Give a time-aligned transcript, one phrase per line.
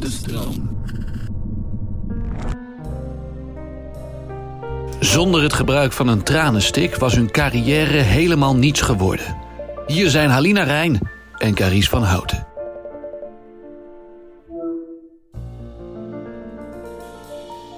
[0.00, 0.78] de stroom.
[5.00, 9.36] Zonder het gebruik van een tranenstik was hun carrière helemaal niets geworden.
[9.86, 10.98] Hier zijn Halina Rijn
[11.38, 12.46] en Caries van Houten.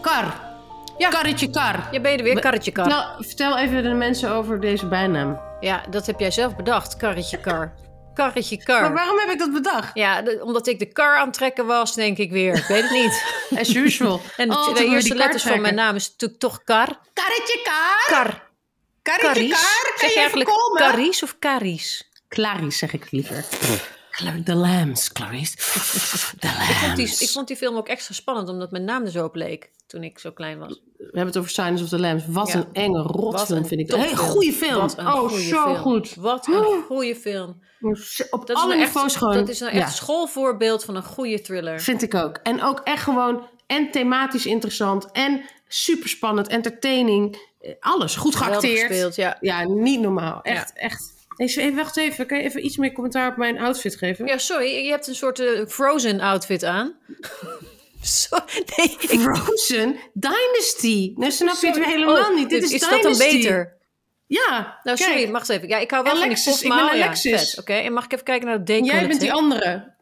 [0.01, 0.35] Kar.
[0.99, 1.09] Ja.
[1.09, 1.89] Karretje kar.
[1.91, 2.85] Ja, ben je er weer, karretje kar.
[2.85, 5.41] Vertel, vertel even de mensen over deze bijnaam.
[5.61, 7.73] Ja, dat heb jij zelf bedacht, karretje kar.
[8.15, 8.93] Karretje Maar kar.
[8.93, 9.91] waarom heb ik dat bedacht?
[9.95, 12.55] Ja, de- omdat ik de kar aan het trekken was, denk ik weer.
[12.57, 13.25] Ik weet het niet.
[13.61, 14.21] As usual.
[14.37, 16.99] En de, Oh, de eerste letters van mijn naam is natuurlijk toch kar.
[17.13, 18.05] Karretje kar.
[18.07, 18.51] Kar.
[19.03, 19.59] Karretje kar.
[19.59, 20.51] Kan Zeg je je even eigenlijk
[21.23, 22.11] of Caries?
[22.29, 23.45] Clarice zeg ik liever.
[24.45, 25.57] De lambs, Clarice.
[26.41, 27.21] De Ik vond, die, lambs.
[27.21, 30.03] ik vond die film ook extra spannend, omdat mijn naam er zo op leek toen
[30.03, 30.81] ik zo klein was.
[30.97, 32.23] We hebben het over Silence of the Lambs.
[32.27, 32.55] Wat Ja.
[32.55, 33.93] een enge rotfilm vind ik.
[33.93, 34.81] Een hele goede film.
[34.81, 35.77] Wat een oh, goede zo film.
[35.77, 36.15] goed.
[36.15, 37.61] Wat een goede film.
[38.31, 39.35] Op Dat alle is nou echt, niveaus gewoon.
[39.35, 41.81] Dat is nou echt ja, schoolvoorbeeld van een goede thriller.
[41.81, 42.37] vind ik ook.
[42.43, 47.51] En ook echt gewoon en thematisch interessant en super spannend, entertaining.
[47.61, 48.87] eh, Alles goed geacteerd.
[48.87, 49.37] gespeeld, ja.
[49.41, 50.43] Ja, niet normaal.
[50.43, 51.12] Echt, echt.
[51.37, 52.27] Even, wacht even.
[52.27, 54.27] Kan je even iets meer commentaar op mijn outfit geven?
[54.27, 56.95] Ja, sorry, je hebt een soort eh, Frozen outfit aan.
[58.03, 58.39] Zo,
[58.77, 61.13] nee, ik, Frozen Dynasty.
[61.17, 61.91] Nee, snap je het sorry.
[61.91, 62.51] helemaal Oh, niet.
[62.51, 63.77] Dit is, is dat dan beter?
[64.27, 64.81] Ja.
[64.83, 64.99] Nou, kijk.
[64.99, 65.69] sorry, wacht even.
[65.69, 66.97] Ja, ik hou wel Alexis, van ik die ben pofmouw.
[66.97, 67.59] Ja, Alexis.
[67.59, 69.95] Oké, en mag ik even kijken naar de Jij bent die andere.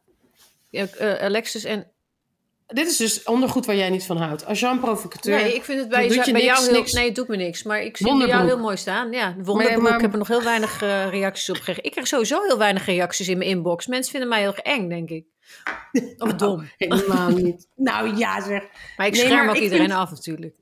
[0.71, 1.19] andere.
[1.21, 1.91] Alexis en...
[2.73, 4.45] Dit is dus ondergoed waar jij niet van houdt.
[4.47, 5.37] Agent provocateur.
[5.43, 6.73] Nee, ik vind het bij, je bij niks, jou heel...
[6.73, 6.93] niks.
[6.93, 7.63] Nee, het doet me niks.
[7.63, 9.13] Maar ik zie bij jou heel mooi staan.
[9.13, 9.83] Ja, de wonderbroek.
[9.83, 11.85] maar- Ik heb er nog heel weinig eh, reacties op gekregen.
[11.85, 13.87] Ik krijg sowieso heel weinig reacties in mijn inbox.
[13.87, 15.25] Mensen vinden mij heel eng, denk ik.
[16.19, 16.71] Of dom.
[16.77, 17.67] Helemaal niet.
[17.77, 18.63] Nou ja, zeg.
[18.97, 20.55] Maar ik Nee, scherm maar ook ik iedereen vind- af natuurlijk.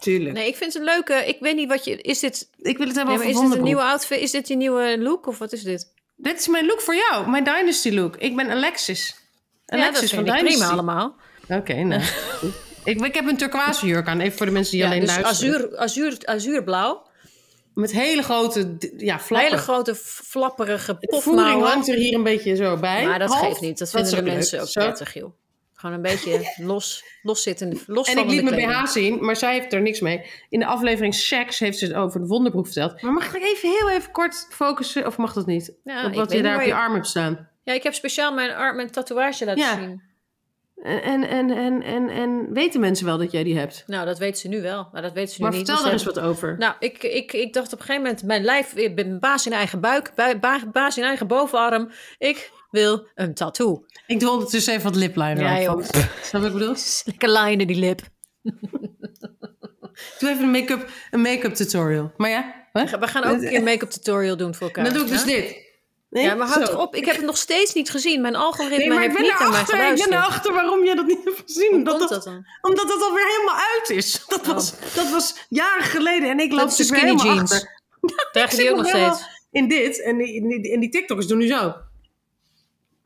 [0.00, 0.34] Tuurlijk.
[0.34, 1.14] Nee, ik vind het een leuke...
[1.26, 1.96] Ik weet niet wat je...
[2.00, 2.50] Is dit...
[2.58, 4.20] Ik wil het hebben Nee, maar over is dit een nieuwe outfit?
[4.20, 5.26] Is dit je nieuwe look?
[5.26, 5.92] Of wat is dit?
[6.16, 7.30] Dit is mijn look voor jou.
[7.30, 8.16] Mijn Dynasty look.
[8.16, 9.16] Ik ben Alexis.
[9.66, 10.48] Ja, Alexis dat van ik Dynasty.
[10.58, 11.16] prima allemaal.
[11.48, 12.02] Oké, nou.
[12.84, 14.20] ik, ik heb een turquoise jurk aan.
[14.20, 15.54] Even voor de mensen die Ja, alleen dus luisteren.
[15.54, 17.04] azuur, azuur, azuurblauw.
[17.74, 19.48] Met hele grote ja, Een flappen.
[19.48, 21.68] hele grote flapperige De voering pofmouwen.
[21.68, 23.06] hangt er hier een beetje zo bij.
[23.06, 23.46] Maar dat Half.
[23.46, 23.78] geeft niet.
[23.78, 24.32] Dat vinden de leuk.
[24.32, 25.32] mensen ook prettig, joh.
[25.74, 29.52] Gewoon een beetje los, los zittende, los En ik liet mijn BH zien, maar zij
[29.54, 30.26] heeft er niks mee.
[30.48, 33.02] In de aflevering Sex heeft ze het over de wonderbroek verteld.
[33.02, 35.72] Maar mag ik even heel even kort focussen, of mag dat niet?
[35.84, 37.48] Ja, op wat je daar op je- arm hebt staan.
[37.62, 39.74] Ja, ik heb speciaal mijn, arm, mijn tatoeage laten Ja.
[39.78, 40.02] zien.
[40.86, 43.84] En, en, en, en, en, en weten mensen wel dat jij die hebt?
[43.86, 44.88] Nou, dat weten ze nu wel.
[44.92, 45.66] Maar dat weten ze Maar nu niet.
[45.66, 46.56] vertel dus er eens ze wat over.
[46.58, 48.22] Nou, ik, ik, ik dacht op een gegeven moment...
[48.22, 51.90] Mijn lijf, ik ben baas in eigen buik, ba- ba- baas in eigen bovenarm.
[52.18, 53.84] Ik wil een tattoo.
[54.06, 55.90] Ik doe ondertussen even wat lipliner Ja, op, joh.
[55.92, 56.74] Snap je wat ik bedoel?
[57.04, 58.00] Lekker linen die lip.
[60.18, 62.12] Doe even een make-up een make tutorial.
[62.16, 62.68] Maar ja?
[62.72, 64.84] We gaan ook een keer een make-up tutorial doen voor elkaar.
[64.84, 65.65] dan doe ik dus dit.
[66.16, 66.24] Nee?
[66.24, 66.94] Ja, maar houd op.
[66.94, 68.20] Ik heb het nog steeds niet gezien.
[68.20, 69.90] Mijn algoritme Nee, maar ik heeft niet naar mij erachter.
[69.90, 71.70] Ik ben erachter waarom jij dat niet hebt gezien.
[71.74, 72.46] Hoe Dat komt dat- dat dan?
[72.60, 74.22] Omdat het alweer helemaal uit is.
[74.28, 74.46] Dat, Oh.
[74.54, 77.52] was, dat was jaren geleden en ik loop Dat er weer helemaal jeans.
[77.52, 77.80] achter.
[78.32, 79.22] Draag je die ook nog steeds?
[79.50, 81.74] In dit en die, en die, die TikTokkers doen nu zo.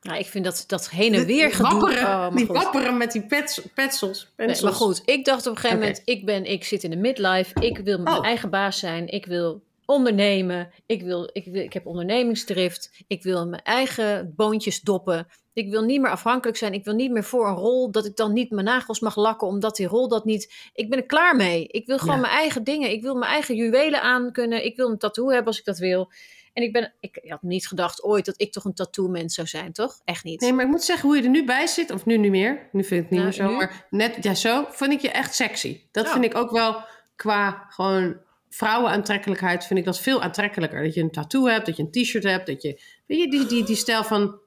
[0.01, 1.71] Ja, ik vind dat, dat heen en weer gedoe.
[1.71, 4.33] wapperen, Oh, die wapperen met die pets, petsels.
[4.37, 6.97] Nee, maar goed, ik dacht op een gegeven moment, ik, ben, ik zit in de
[6.97, 8.25] midlife, ik wil mijn Oh.
[8.27, 13.47] eigen baas zijn, ik wil ondernemen, ik, wil, ik, wil, ik heb ondernemingsdrift, ik wil
[13.47, 17.49] mijn eigen boontjes doppen, ik wil niet meer afhankelijk zijn, ik wil niet meer voor
[17.49, 20.71] een rol dat ik dan niet mijn nagels mag lakken omdat die rol dat niet,
[20.75, 21.67] ik ben er klaar mee.
[21.67, 22.21] Ik wil gewoon Ja.
[22.21, 25.47] mijn eigen dingen, ik wil mijn eigen juwelen aan kunnen, ik wil een tattoo hebben
[25.47, 26.11] als ik dat wil.
[26.53, 29.73] En ik, ben, ik had niet gedacht ooit dat ik toch een tattoo-mens zou zijn,
[29.73, 30.01] toch?
[30.05, 30.41] Echt niet.
[30.41, 32.69] Nee, maar ik moet zeggen hoe je er nu bij zit, of nu niet meer.
[32.73, 33.57] Nu vind ik het niet Nou, meer zo, nu?
[33.57, 35.81] maar net ja, zo vind ik je echt sexy.
[35.91, 36.13] Dat Ja.
[36.13, 36.85] vind ik ook wel
[37.17, 38.17] qua gewoon
[38.51, 40.83] vrouwenaantrekkelijkheid vind ik dat veel aantrekkelijker.
[40.85, 43.47] Dat je een tattoo hebt, dat je een t-shirt hebt, dat je weet je die,
[43.47, 44.39] die, die stijl van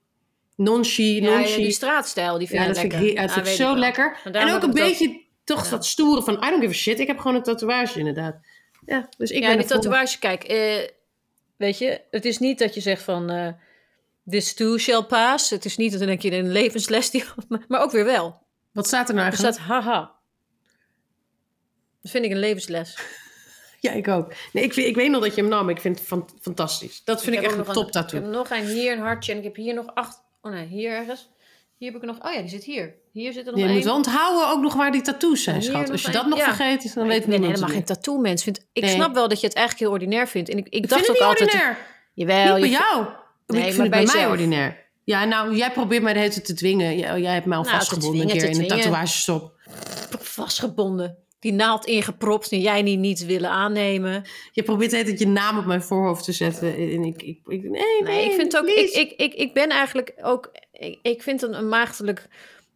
[0.55, 3.21] non-chi, Ja, ja, die straatstijl, die vind Ja, ik dat vind ik, lekker.
[3.21, 4.19] dat Ja, ik weet zo lekker.
[4.23, 6.99] En ook een dat- beetje toch dat stoere van I don't give a shit.
[6.99, 8.35] Ik heb gewoon een tatoeage inderdaad.
[8.85, 10.87] Ja, dus ik ja, ben die er tatoeage, kijk, eh,
[11.57, 13.47] weet je, het is niet dat je zegt van, eh
[14.29, 15.49] this too shall pass.
[15.49, 17.23] Het is niet dat dan denk je een levensles, die,
[17.67, 18.41] maar ook weer wel.
[18.71, 19.55] Wat staat er nou Er eigenlijk?
[19.55, 20.11] staat haha.
[22.01, 22.97] Dat vind ik een levensles.
[23.83, 24.33] Ja, ik ook.
[24.53, 25.69] Nee, ik, vind, ik weet nog dat je hem nam.
[25.69, 27.01] Ik vind het fan- fantastisch.
[27.05, 28.21] Dat vind ik, echt een top Ik tattoo.
[28.21, 30.21] heb nog een hier, een hartje, en ik heb hier nog acht.
[30.41, 31.29] Oh nee, hier ergens.
[31.77, 32.25] Hier heb ik nog.
[32.25, 32.93] Oh ja, die zit hier.
[33.11, 33.75] Hier zit er nog Je één.
[33.75, 35.89] moet wel onthouden ook nog waar die tattoos zijn, schat.
[35.91, 36.43] Als je een- dat nog ja.
[36.43, 38.43] vergeet, dan ik weet ben niemand helemaal geen tattoo mens.
[38.43, 38.91] Vind, ik Nee.
[38.93, 40.49] snap wel dat je het eigenlijk heel ordinair vindt.
[40.49, 41.61] En ik, ik Ik dacht vind ook het niet altijd.
[41.61, 41.77] ordinair.
[42.13, 43.05] Jawel, niet bij je jou.
[43.47, 44.81] Nee, ik vind maar het bij bij mij ordinair.
[45.03, 46.97] Ja, nou, jij probeert mij de hele tijd te dwingen.
[46.97, 48.77] Jij, jij hebt mij al Nou, vastgebonden een keer in een dwingen.
[48.77, 49.51] tatoeagestop.
[50.19, 51.17] vastgebonden.
[51.43, 54.23] Die naald ingepropt en jij die niet willen aannemen.
[54.51, 56.75] Je probeert hele tijd je naam op mijn voorhoofd te zetten.
[56.75, 59.69] En ik, ik, ik, nee, nee, Nee, ik vind ook, ik, ik, ik, ik ben
[59.69, 62.27] eigenlijk ook, ik, ik vind een, een maagdelijk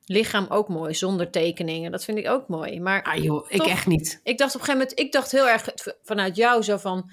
[0.05, 1.91] lichaam ook mooi, zonder tekeningen.
[1.91, 2.81] Dat vind ik ook mooi.
[2.81, 4.19] Maar Ah joh, ik echt niet.
[4.23, 5.69] ik dacht op een gegeven moment, ik dacht heel erg
[6.03, 7.11] vanuit jou zo van,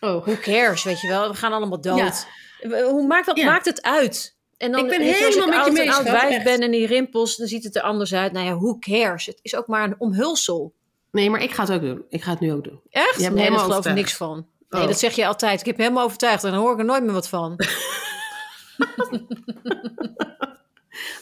[0.00, 0.24] Oh.
[0.26, 1.28] who cares, weet je wel?
[1.28, 2.26] We gaan allemaal dood.
[2.60, 2.82] Ja.
[2.82, 3.36] Hoe maakt dat?
[3.36, 3.44] Ja.
[3.44, 4.36] Maakt het uit?
[4.56, 6.60] En dan, Ik ben je, als helemaal ik met je mee, een oud wijf ben
[6.60, 8.32] en die rimpels, dan ziet het er anders uit.
[8.32, 9.26] Nou ja, who cares?
[9.26, 10.74] Het is ook maar een omhulsel.
[11.10, 12.04] Nee, maar ik ga het ook doen.
[12.08, 12.80] Ik ga het nu ook doen.
[12.90, 13.16] Echt?
[13.16, 14.46] Je hebt nee, daar geloof ik niks van.
[14.68, 14.88] Nee, Oh.
[14.88, 15.60] dat zeg je altijd.
[15.60, 17.56] Ik heb me helemaal overtuigd en dan hoor ik er nooit meer wat van.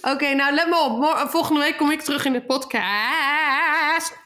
[0.02, 0.98] Oké, nou let me op.
[0.98, 4.16] Mor- Volgende week kom ik terug in de podcast.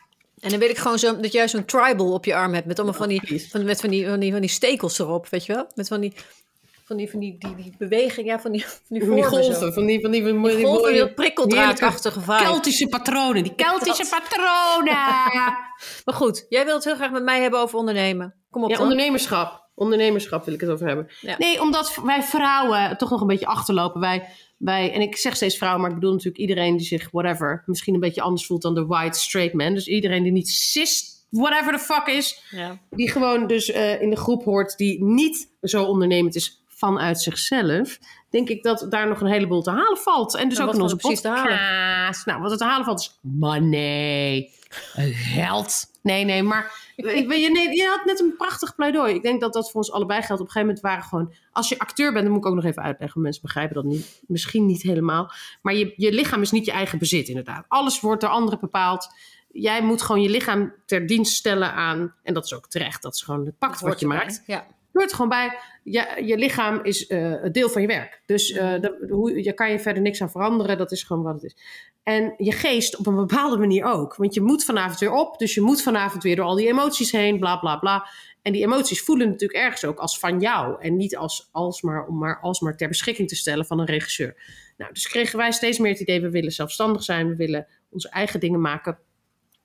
[0.40, 2.66] En dan weet ik gewoon zo, dat jij zo'n tribal op je arm hebt.
[2.66, 5.46] Met allemaal van die, van, met van die, van die, van die stekels erop, weet
[5.46, 5.66] je wel?
[5.75, 6.12] Met van die,
[6.88, 9.73] van die, van die, die, die beweging, ja, van die, van die, Van die golven,
[9.73, 12.38] van die, van die, van die, Die golven, mooie heel prikkeldraadachtige vibe.
[12.38, 13.43] Keltische patronen.
[13.43, 14.96] Die Keltische patronen.
[16.05, 18.35] Maar goed, jij wilt het heel graag met mij hebben over ondernemen.
[18.50, 18.85] Kom op Ja, dan.
[18.85, 19.67] ondernemerschap.
[19.75, 21.06] Ondernemerschap wil ik het over hebben.
[21.20, 21.35] Ja.
[21.38, 24.00] Nee, omdat wij vrouwen toch nog een beetje achterlopen.
[24.00, 27.62] Wij, wij, en ik zeg steeds vrouwen, maar ik bedoel natuurlijk iedereen die zich, whatever,
[27.67, 29.75] misschien een beetje anders voelt dan de white straight man.
[29.75, 32.79] Dus iedereen die niet cis, whatever the fuck is, Ja.
[32.91, 37.99] die gewoon dus eh, in de groep hoort, die niet zo ondernemend is vanuit zichzelf,
[38.31, 40.37] denk ik dat daar nog een heleboel te halen valt.
[40.37, 42.27] En dus Nou, ook in onze podcast.
[42.27, 44.51] Nou, wat er te halen valt is money,
[45.13, 45.87] geld.
[46.03, 49.15] Nee, nee, maar ik je, nee, je had net een prachtig pleidooi.
[49.15, 50.43] Ik denk dat dat voor ons allebei geldt.
[50.43, 52.65] Op een gegeven moment waren gewoon, als je acteur bent, dan moet ik ook nog
[52.65, 53.21] even uitleggen.
[53.21, 55.33] Mensen begrijpen dat niet, misschien niet helemaal.
[55.63, 57.65] Maar je, je lichaam is niet je eigen bezit, inderdaad.
[57.69, 59.09] Alles wordt door anderen bepaald.
[59.49, 63.15] Jij moet gewoon je lichaam ter dienst stellen aan, en dat is ook terecht, dat
[63.15, 64.43] is gewoon het pact wat je maakt.
[64.47, 64.67] Ja.
[64.99, 65.59] Hoort gewoon bij.
[65.83, 68.23] Je, je lichaam is eh een deel van je werk.
[68.27, 70.79] Dus dat, hoe, je kan je verder niks aan veranderen.
[70.79, 71.56] Dat is gewoon wat het is.
[72.03, 74.17] En je geest op een bepaalde manier ook.
[74.17, 75.39] Want je moet vanavond weer op.
[75.39, 77.39] Dus je moet vanavond weer door al die emoties heen.
[77.39, 78.09] Bla bla bla.
[78.43, 80.81] En die emoties voelen natuurlijk ergens ook als van jou.
[80.81, 84.37] En niet als, alsmaar, om maar alsmaar ter beschikking te stellen van een regisseur.
[84.77, 86.21] Nou, dus kregen wij steeds meer het idee.
[86.21, 87.29] We willen zelfstandig zijn.
[87.29, 88.99] We willen onze eigen dingen maken.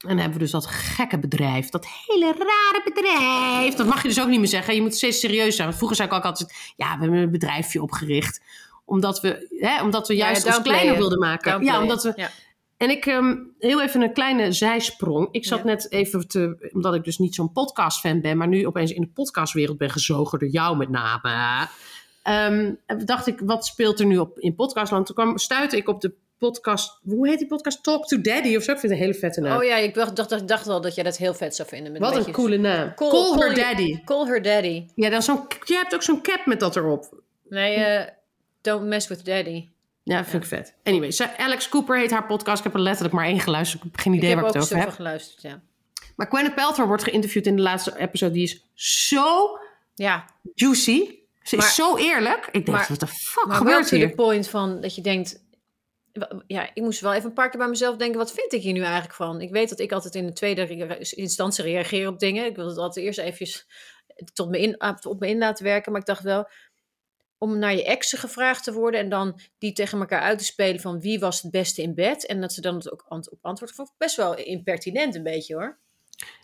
[0.03, 1.69] En dan hebben we dus dat gekke bedrijf.
[1.69, 3.73] Dat hele rare bedrijf.
[3.73, 4.75] Dat mag je dus ook niet meer zeggen.
[4.75, 5.67] Je moet steeds serieus zijn.
[5.67, 6.73] Want vroeger zei ik ook altijd...
[6.75, 8.41] Ja, we hebben een bedrijfje opgericht.
[8.85, 11.63] Omdat we, hè, omdat we juist ja, ons kleiner wilden maken.
[11.63, 12.13] Ja, omdat we...
[12.15, 12.29] Ja.
[12.77, 15.27] En ik, ehm, heel even een kleine zijsprong.
[15.31, 15.65] Ik zat Ja.
[15.65, 19.09] net even te, omdat ik dus niet zo'n podcast-fan ben, maar nu opeens in de
[19.13, 21.67] podcastwereld ben gezogen door jou met name.
[22.23, 22.73] Ehm,
[23.05, 25.05] dacht ik, wat speelt er nu op in podcastland?
[25.05, 26.13] Toen kwam, stuitte ik op de
[26.47, 27.83] podcast, hoe heet die podcast?
[27.83, 28.71] Talk to Daddy of zo?
[28.71, 29.57] Ik vind het een hele vette naam.
[29.57, 31.91] Oh ja, ik dacht, dacht, dacht wel dat jij dat heel vet zou vinden.
[31.91, 32.93] Met wat een beetje- coole naam.
[32.95, 34.03] Call- Call, call her you- daddy.
[34.03, 34.85] Call her daddy.
[34.95, 37.21] Ja, dan zo'n, je hebt ook zo'n cap met dat erop.
[37.49, 38.07] Nee, eh,
[38.61, 39.67] don't mess with daddy.
[40.03, 40.75] Ja, vind ik vet.
[40.83, 42.57] Anyway, Alex Cooper heet haar podcast.
[42.57, 43.83] Ik heb er letterlijk maar één geluisterd.
[43.83, 44.99] Ik heb geen Ik idee heb waar ik het over zoveel heb.
[44.99, 45.61] geluisterd, ja.
[46.15, 48.31] Maar Gwyneth Paltrow wordt geïnterviewd in de laatste episode.
[48.33, 49.57] Die is zo
[49.95, 51.09] Ja, juicy.
[51.43, 52.49] Ze Maar- is zo eerlijk.
[52.51, 54.09] Ik dacht, maar- wat de fuck maar gebeurt to hier?
[54.09, 55.42] the point van dat je denkt...
[56.47, 58.17] Ja, ik moest wel even een paar keer bij mezelf denken...
[58.17, 59.41] wat vind ik hier nu eigenlijk van?
[59.41, 62.45] Ik weet dat ik altijd in de tweede instantie reageer op dingen.
[62.45, 63.65] Ik wil het altijd eerst even
[64.33, 65.91] tot me in, op me in laten werken.
[65.91, 66.49] Maar ik dacht wel...
[67.37, 68.99] om naar je exen gevraagd te worden...
[68.99, 70.99] en dan die tegen elkaar uit te spelen van...
[70.99, 72.25] wie was het beste in bed?
[72.25, 75.81] En dat ze dan het ook op ik best wel impertinent een beetje hoor.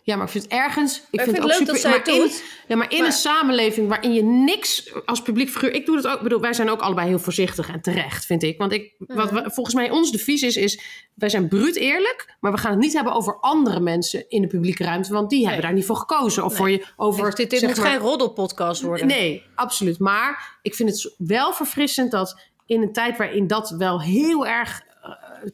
[0.02, 0.96] Ja, maar ik vind het ergens...
[0.96, 1.90] Ik ik vind vind het ook leuk dat super...
[1.90, 2.42] zij maar in, doet.
[2.68, 5.72] ja, maar in Maar- een samenleving waarin je niks als publiek figuur...
[5.74, 6.14] Ik doe het ook...
[6.16, 8.58] Ik bedoel, wij zijn ook allebei heel voorzichtig en terecht, vind ik.
[8.58, 10.80] Want ik, wat we- volgens mij ons devies is, is...
[11.14, 14.48] Wij zijn bruut eerlijk, maar we gaan het niet hebben over andere mensen in de
[14.48, 15.12] publieke ruimte.
[15.12, 16.44] Want die hebben daar niet voor gekozen.
[16.44, 16.58] Of Nee.
[16.58, 17.34] voor je over...
[17.34, 19.06] dit moet maar- geen roddelpodcast worden.
[19.06, 19.98] Nee, absoluut.
[19.98, 24.82] Maar ik vind het wel verfrissend dat in een tijd waarin dat wel heel erg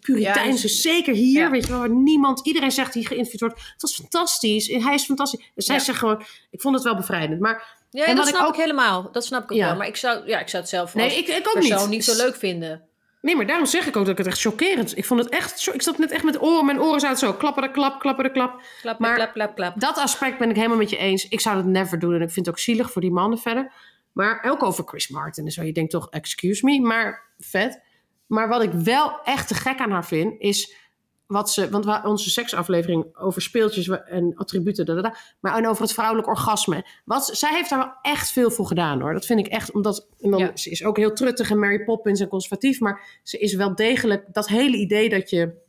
[0.00, 1.50] puriteins Ja, is, zeker hier, ja.
[1.50, 5.04] weet je wel, waar niemand, iedereen zegt die geïnterviewd wordt, het was fantastisch, hij is
[5.04, 5.50] fantastisch.
[5.54, 7.40] Dus zij zegt gewoon, ik vond het wel bevrijdend.
[7.40, 9.12] Maar Ja, En dat ik snap ik, ook- helemaal.
[9.12, 9.66] Dat snap ik ook Ja.
[9.66, 9.76] wel.
[9.76, 12.04] Maar ik zou, ja, ik zou het zelf nee, als ik, ik ook persoon niet.
[12.04, 12.82] zo leuk vinden.
[13.20, 14.96] Nee, maar daarom zeg ik ook dat ik het echt chockerend.
[14.96, 17.62] Ik vond het echt, ik zat net echt met oren, mijn oren zaten zo, klappen
[17.62, 18.60] de klap, klappen de klap.
[18.80, 19.80] Klap, Maar- klap, klap, klap.
[19.80, 21.28] Dat aspect ben ik helemaal met je eens.
[21.28, 23.72] Ik zou dat never doen en ik vind het ook zielig voor die mannen verder.
[24.12, 25.62] Maar ook over Chris Martin zo.
[25.62, 27.80] Je denkt toch, excuse me, maar vet.
[28.26, 30.74] Maar wat ik wel echt te gek aan haar vind, is
[31.26, 31.70] wat ze...
[31.70, 36.86] Want wa- onze seksaflevering over speeltjes en attributen, maar en over het vrouwelijk orgasme.
[37.04, 39.12] Wat, zij heeft daar wel echt veel voor gedaan hoor.
[39.12, 40.08] Dat vind ik echt, omdat...
[40.20, 40.56] En dan, Ja.
[40.56, 44.24] Ze is ook heel truttig en Mary Poppins en conservatief, maar ze is wel degelijk...
[44.32, 45.64] Dat hele idee dat je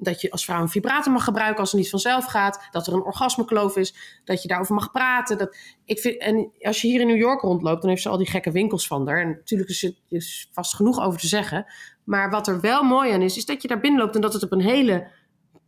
[0.00, 2.68] dat je als vrouw een vibrator mag gebruiken als het niet vanzelf gaat.
[2.70, 4.20] Dat er een orgasmekloof is.
[4.24, 5.38] Dat je daarover mag praten.
[5.38, 8.16] Dat, ik vind, en als je hier in New York rondloopt, dan heeft ze al
[8.16, 9.20] die gekke winkels van daar.
[9.20, 11.66] En natuurlijk is er is vast genoeg over te zeggen.
[12.04, 14.42] Maar wat er wel mooi aan is, is dat je daar binnenloopt en dat het
[14.42, 15.06] op een hele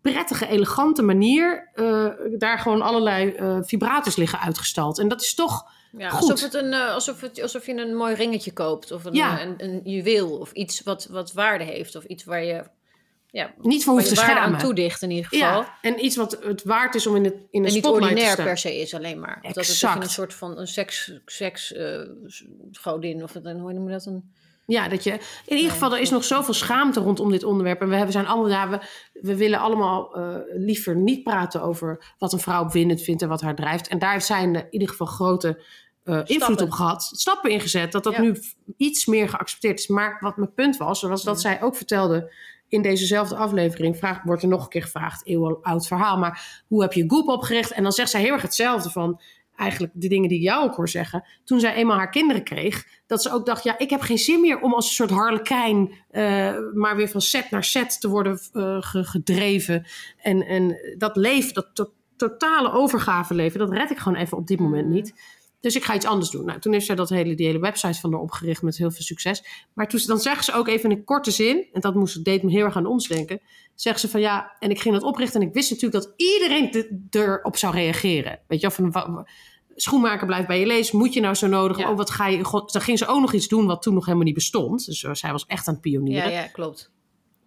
[0.00, 2.06] prettige, elegante manier eh,
[2.38, 4.98] daar gewoon allerlei eh, vibrators liggen uitgestald.
[4.98, 5.64] En dat is toch.
[5.98, 6.30] Ja, Goed.
[6.30, 8.92] alsof, het een, eh, alsof, het, alsof je een mooi ringetje koopt.
[8.92, 9.42] Of een, Ja.
[9.42, 10.38] een, een juweel.
[10.38, 11.96] Of iets wat, wat waarde heeft.
[11.96, 12.64] Of iets waar je
[13.30, 14.58] ja, niet voor hoeft te waarde aan schamen.
[14.58, 15.60] toedicht in ieder geval.
[15.60, 17.98] Ja, en iets wat het waard is om in, het, in een en niet spotlight
[18.00, 18.44] te ordinair staan.
[18.44, 19.38] per se is alleen maar.
[19.42, 22.00] Dat het dat een soort van een seks, seks eh,
[22.80, 24.06] godin of het, hoe noem je dat?
[24.06, 24.32] Een,
[24.66, 25.12] Ja, dat je.
[25.46, 27.80] In ieder geval, er is nog zoveel schaamte rondom dit onderwerp.
[27.80, 28.78] En we hebben- zijn allemaal, ja, we,
[29.12, 33.40] we willen allemaal eh, liever niet praten over wat een vrouw opwindend vindt en wat
[33.40, 33.88] haar drijft.
[33.88, 35.62] En daar zijn in ieder geval grote
[36.04, 37.02] eh, invloed op gehad.
[37.02, 38.20] Stappen ingezet, dat dat Ja.
[38.20, 38.40] nu
[38.76, 39.86] iets meer geaccepteerd is.
[39.86, 42.32] Maar wat mijn punt was, was dat zij ook vertelde
[42.68, 46.92] in dezezelfde aflevering, vraag, wordt er nog een keer gevraagd, eeuwenoud verhaal, maar hoe heb
[46.92, 47.70] je Goop opgericht?
[47.70, 49.20] En dan zegt zij heel erg hetzelfde van,
[49.56, 51.24] eigenlijk de dingen die ik jou ook hoor zeggen.
[51.44, 54.40] Toen zij eenmaal haar kinderen kreeg, dat ze ook dacht, ja, ik heb geen zin
[54.40, 58.40] meer om als een soort harlekijn, eh, maar weer van set naar set te worden
[58.52, 59.86] eh, ge- gedreven.
[60.16, 64.46] En, en dat leven, dat to- totale overgave leven, dat red ik gewoon even op
[64.46, 64.94] dit moment Mhm.
[64.94, 65.14] niet.
[65.60, 66.44] Dus ik ga iets anders doen.
[66.44, 69.02] Nou, toen heeft zij dat hele, die hele website van haar opgericht met heel veel
[69.04, 69.44] succes.
[69.74, 72.42] Maar toen, dan zeggen ze ook even in een korte zin, en dat moest, deed
[72.42, 73.40] me heel erg aan ons denken.
[73.74, 76.70] Zeggen ze van ja, en ik ging dat oprichten en ik wist natuurlijk dat iedereen
[76.70, 78.40] de- erop zou reageren.
[78.46, 79.26] Weet je van
[79.74, 81.78] schoenmaker blijft bij je lezen, moet je nou zo nodig?
[81.78, 81.90] Ja.
[81.90, 82.44] Oh, wat ga je?
[82.44, 84.86] God, dan ging ze ook nog iets doen wat toen nog helemaal niet bestond.
[84.86, 86.30] Dus eh, zij was echt aan het pionieren.
[86.32, 86.90] ja, ja, klopt.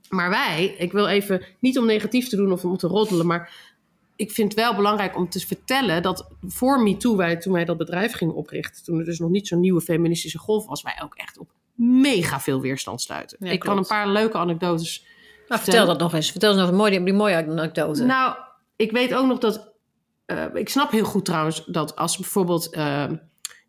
[0.09, 3.72] Maar wij, ik wil even niet om negatief te doen of om te roddelen, maar
[4.15, 7.77] ik vind het wel belangrijk om te vertellen dat voor MeToo, wij, toen wij dat
[7.77, 11.15] bedrijf gingen oprichten, toen er dus nog niet zo'n nieuwe feministische golf was, wij ook
[11.15, 13.37] echt op mega veel weerstand stuiten.
[13.39, 15.05] Ja, ik kan een paar leuke anekdotes.
[15.47, 16.31] Nou, vertel dat nog eens.
[16.31, 18.03] Vertel eens nog een mooie, die mooie anekdote.
[18.03, 18.35] Nou,
[18.75, 19.71] ik weet ook nog dat.
[20.25, 23.05] eh, ik snap heel goed trouwens dat als bijvoorbeeld eh,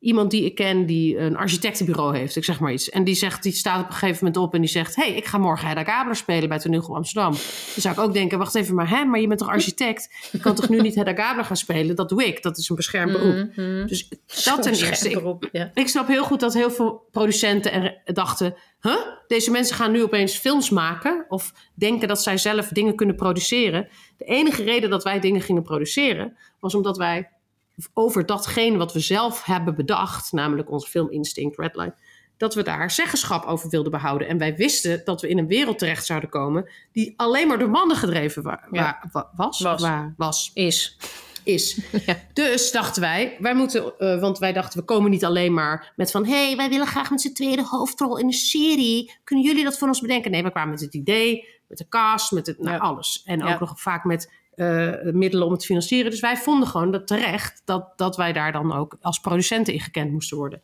[0.01, 3.43] iemand die ik ken die een architectenbureau heeft, ik zeg maar iets, en die zegt,
[3.43, 5.85] die staat op een gegeven moment op en die zegt: hey, ik ga morgen Hedda
[5.85, 7.33] Gabler spelen bij Toneelgroep Amsterdam.
[7.33, 7.41] Dan
[7.83, 10.29] zou ik ook denken: wacht even, maar hè, maar je bent toch architect?
[10.33, 11.97] Je kan toch nu niet Hedda Gabler gaan spelen?
[11.97, 12.43] Dat doe ik.
[12.43, 13.57] Dat is een beschermd beroep.
[13.57, 13.87] Mhm.
[13.87, 14.09] Dus
[14.45, 15.11] dat ten eerste.
[15.11, 15.71] Ik, ja.
[15.75, 18.97] ik snap heel goed dat heel veel producenten er dachten: huh?
[19.27, 23.89] deze mensen gaan nu opeens films maken of denken dat zij zelf dingen kunnen produceren.
[24.17, 27.29] De enige reden dat wij dingen gingen produceren was omdat wij
[27.93, 31.95] over datgene wat we zelf hebben bedacht, namelijk onze filminstinct Redline,
[32.37, 34.29] dat we daar zeggenschap over wilden behouden.
[34.29, 37.71] En wij wisten dat we in een wereld terecht zouden komen die alleen maar door
[37.71, 38.81] mannen gedreven wa- Ja.
[38.81, 39.61] wa- wa- was.
[39.61, 39.83] Was.
[39.83, 40.97] Wa- was Is.
[41.45, 41.79] is.
[42.07, 42.17] Ja.
[42.33, 46.11] Dus dachten wij, wij moeten, eh, want wij dachten, we komen niet alleen maar met
[46.11, 49.13] van, hé, hey, wij willen graag met z'n tweede hoofdrol in een serie.
[49.25, 50.31] Kunnen jullie dat voor ons bedenken?
[50.31, 52.79] Nee, we kwamen met het idee, met de cast, met het, nou, Ja.
[52.83, 53.23] alles.
[53.25, 56.11] En ook nog vaak met eh, middelen om het te financieren.
[56.11, 59.81] Dus wij vonden gewoon dat terecht dat, dat wij daar dan ook als producenten in
[59.81, 60.61] gekend moesten worden.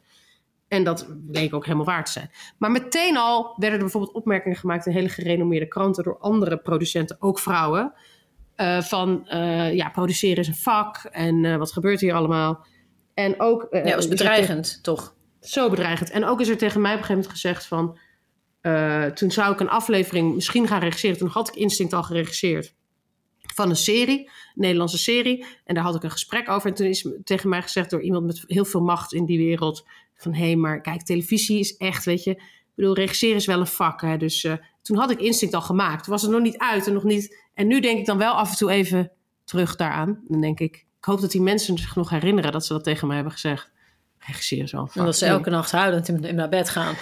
[0.68, 2.30] En dat bleek ook helemaal waar te zijn.
[2.58, 7.16] Maar meteen al werden er bijvoorbeeld opmerkingen gemaakt in hele gerenommeerde kranten door andere producenten,
[7.20, 7.92] ook vrouwen.
[8.54, 12.66] eh, van eh, ja, produceren is een vak en wat gebeurt hier allemaal.
[13.14, 13.68] En ook.
[13.70, 15.14] Ja, dat was bedreigend, toch?
[15.40, 16.10] zo bedreigend.
[16.10, 17.98] En ook is er tegen mij op een gegeven moment gezegd van.
[19.14, 21.18] toen zou ik een aflevering misschien gaan regisseren.
[21.18, 22.74] Toen had ik Instinct al geregisseerd.
[23.54, 25.44] Van een serie, een Nederlandse serie.
[25.64, 26.68] En daar had ik een gesprek over.
[26.68, 29.86] En toen is tegen mij gezegd door iemand met heel veel macht in die wereld.
[30.16, 32.30] Van hé, hey, maar kijk, televisie is echt, weet je.
[32.30, 34.00] Ik bedoel, regisseren is wel een vak.
[34.00, 34.16] Hè?
[34.16, 34.52] Dus eh,
[34.82, 36.04] toen had ik Instinct al gemaakt.
[36.04, 37.36] Toen was het nog niet uit en nog niet.
[37.54, 39.10] En nu denk ik dan wel af en toe even
[39.44, 40.20] terug daaraan.
[40.28, 43.06] Dan denk ik, ik hoop dat die mensen zich nog herinneren dat ze dat tegen
[43.06, 43.70] mij hebben gezegd.
[44.18, 44.96] Regisseren is wel een vak.
[44.96, 46.94] En dat ze elke nacht huilend in, in naar bed gaan.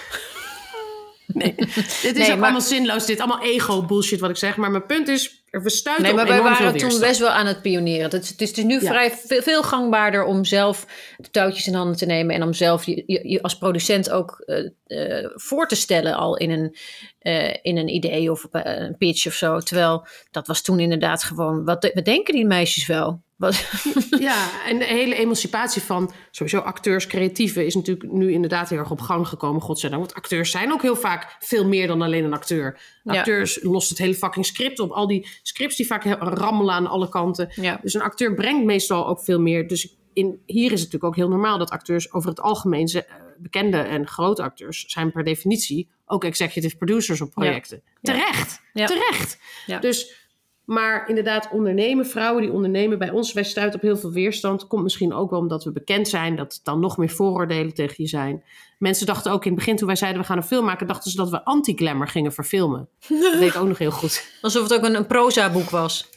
[1.27, 3.07] Nee, dit is Nee, ook maar- allemaal zinloos.
[3.07, 4.57] Dit allemaal ego bullshit wat ik zeg.
[4.57, 7.63] Maar mijn punt is, we stuiten Nee, maar wij waren toen best wel aan het
[7.63, 8.03] pionieren.
[8.11, 8.91] Het is, het is, is nu Ja.
[8.91, 10.87] vrij veel, veel gangbaarder om zelf
[11.17, 12.35] de touwtjes in handen te nemen.
[12.35, 16.51] En om zelf je, je, als producent ook eh, eh, voor te stellen al in
[16.51, 16.77] een,
[17.19, 19.59] eh, in een idee of een pitch of zo.
[19.59, 23.23] Terwijl dat was toen inderdaad gewoon, wat, wat denken die meisjes wel?
[24.21, 27.67] Ja, en de hele emancipatie van sowieso acteurs, creatieven...
[27.67, 30.03] is natuurlijk nu inderdaad heel erg op gang gekomen, godzijdank.
[30.03, 32.81] Want acteurs zijn ook heel vaak veel meer dan alleen een acteur.
[33.03, 33.19] Ja.
[33.19, 34.91] Acteurs lost het hele fucking script op.
[34.91, 37.53] Al die scripts die vaak rammelen aan alle kanten.
[37.55, 37.79] ja.
[37.83, 39.69] Dus een acteur brengt meestal ook veel meer.
[39.69, 42.89] Dus in, hier is het natuurlijk ook heel normaal dat acteurs over het algemeen...
[42.89, 45.89] ze- eh, bekende en grote acteurs zijn per definitie...
[46.07, 47.83] ook executive producers op projecten.
[48.01, 48.13] Ja.
[48.13, 49.39] Terecht, terecht.
[49.81, 50.27] Dus...
[50.69, 54.67] Maar inderdaad, ondernemen, vrouwen die ondernemen bij ons, wij stuiten op heel veel weerstand.
[54.67, 57.95] Komt misschien ook wel omdat we bekend zijn, dat er dan nog meer vooroordelen tegen
[57.99, 58.45] je zijn.
[58.79, 61.11] Mensen dachten ook in het begin, toen wij zeiden we gaan een film maken, dachten
[61.11, 62.89] ze dat we anti-glamour gingen verfilmen.
[63.09, 64.29] Dat weet ik ook nog heel goed.
[64.43, 66.11] Alsof het ook een, een proza boek was.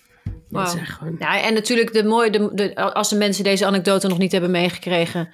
[0.52, 4.32] Gewoon, Ja, en natuurlijk de mooie, de, de, als de mensen deze anekdote nog niet
[4.32, 5.30] hebben meegekregen.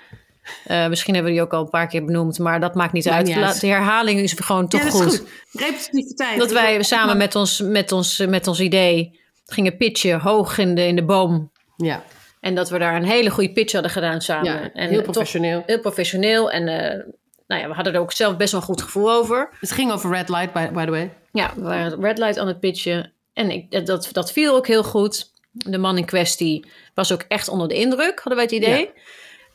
[0.65, 3.09] Eh, misschien hebben we die ook al een paar keer benoemd, maar dat maakt niet
[3.09, 3.25] uit.
[3.25, 3.45] niet uit.
[3.45, 5.23] Laat- De herhaling is gewoon toch ja, dat goed.
[5.51, 6.39] Repetitiviteit.
[6.39, 10.87] Dat wij samen met ons, met, ons, met ons idee gingen pitchen hoog in de,
[10.87, 11.51] in de boom.
[11.77, 12.03] Ja,
[12.39, 14.51] En dat we daar een hele goede pitch hadden gedaan samen.
[14.51, 15.63] ja en heel professioneel.
[15.65, 16.51] heel professioneel.
[16.51, 17.03] En eh,
[17.47, 19.49] nou ja, we hadden er ook zelf best wel een goed gevoel over.
[19.59, 21.13] Het ging over red light, by, by the way.
[21.31, 23.13] Ja, we waren red light aan het pitchen.
[23.33, 25.31] En ik, dat, dat viel ook heel goed.
[25.51, 28.89] De man in kwestie was ook echt onder de indruk, hadden wij het idee.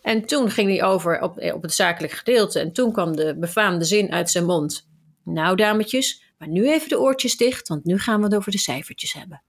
[0.02, 2.58] En toen ging hij over op, op het zakelijk gedeelte.
[2.58, 4.88] En toen kwam de befaamde zin uit zijn mond.
[5.24, 8.58] Nou, dametjes, maar nu even de oortjes dicht, want nu gaan we het over de
[8.58, 9.42] cijfertjes hebben.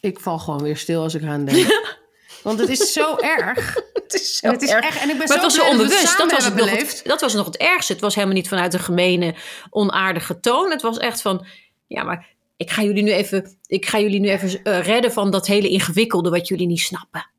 [0.00, 1.66] Ik val gewoon weer stil als ik aan denk.
[2.42, 3.74] Want het is zo erg.
[4.04, 6.18] Het is En het is echt, en ik ben Maar zo het was zo onbewust.
[6.18, 7.92] Dat was, het nog het, dat was nog het ergste.
[7.92, 9.34] Het was helemaal niet vanuit een gemene,
[9.70, 10.70] onaardige toon.
[10.70, 11.46] Het was echt van,
[11.86, 15.30] ja, maar ik ga jullie nu even, ik ga jullie nu even eh, redden van
[15.30, 17.30] dat hele ingewikkelde wat jullie niet snappen.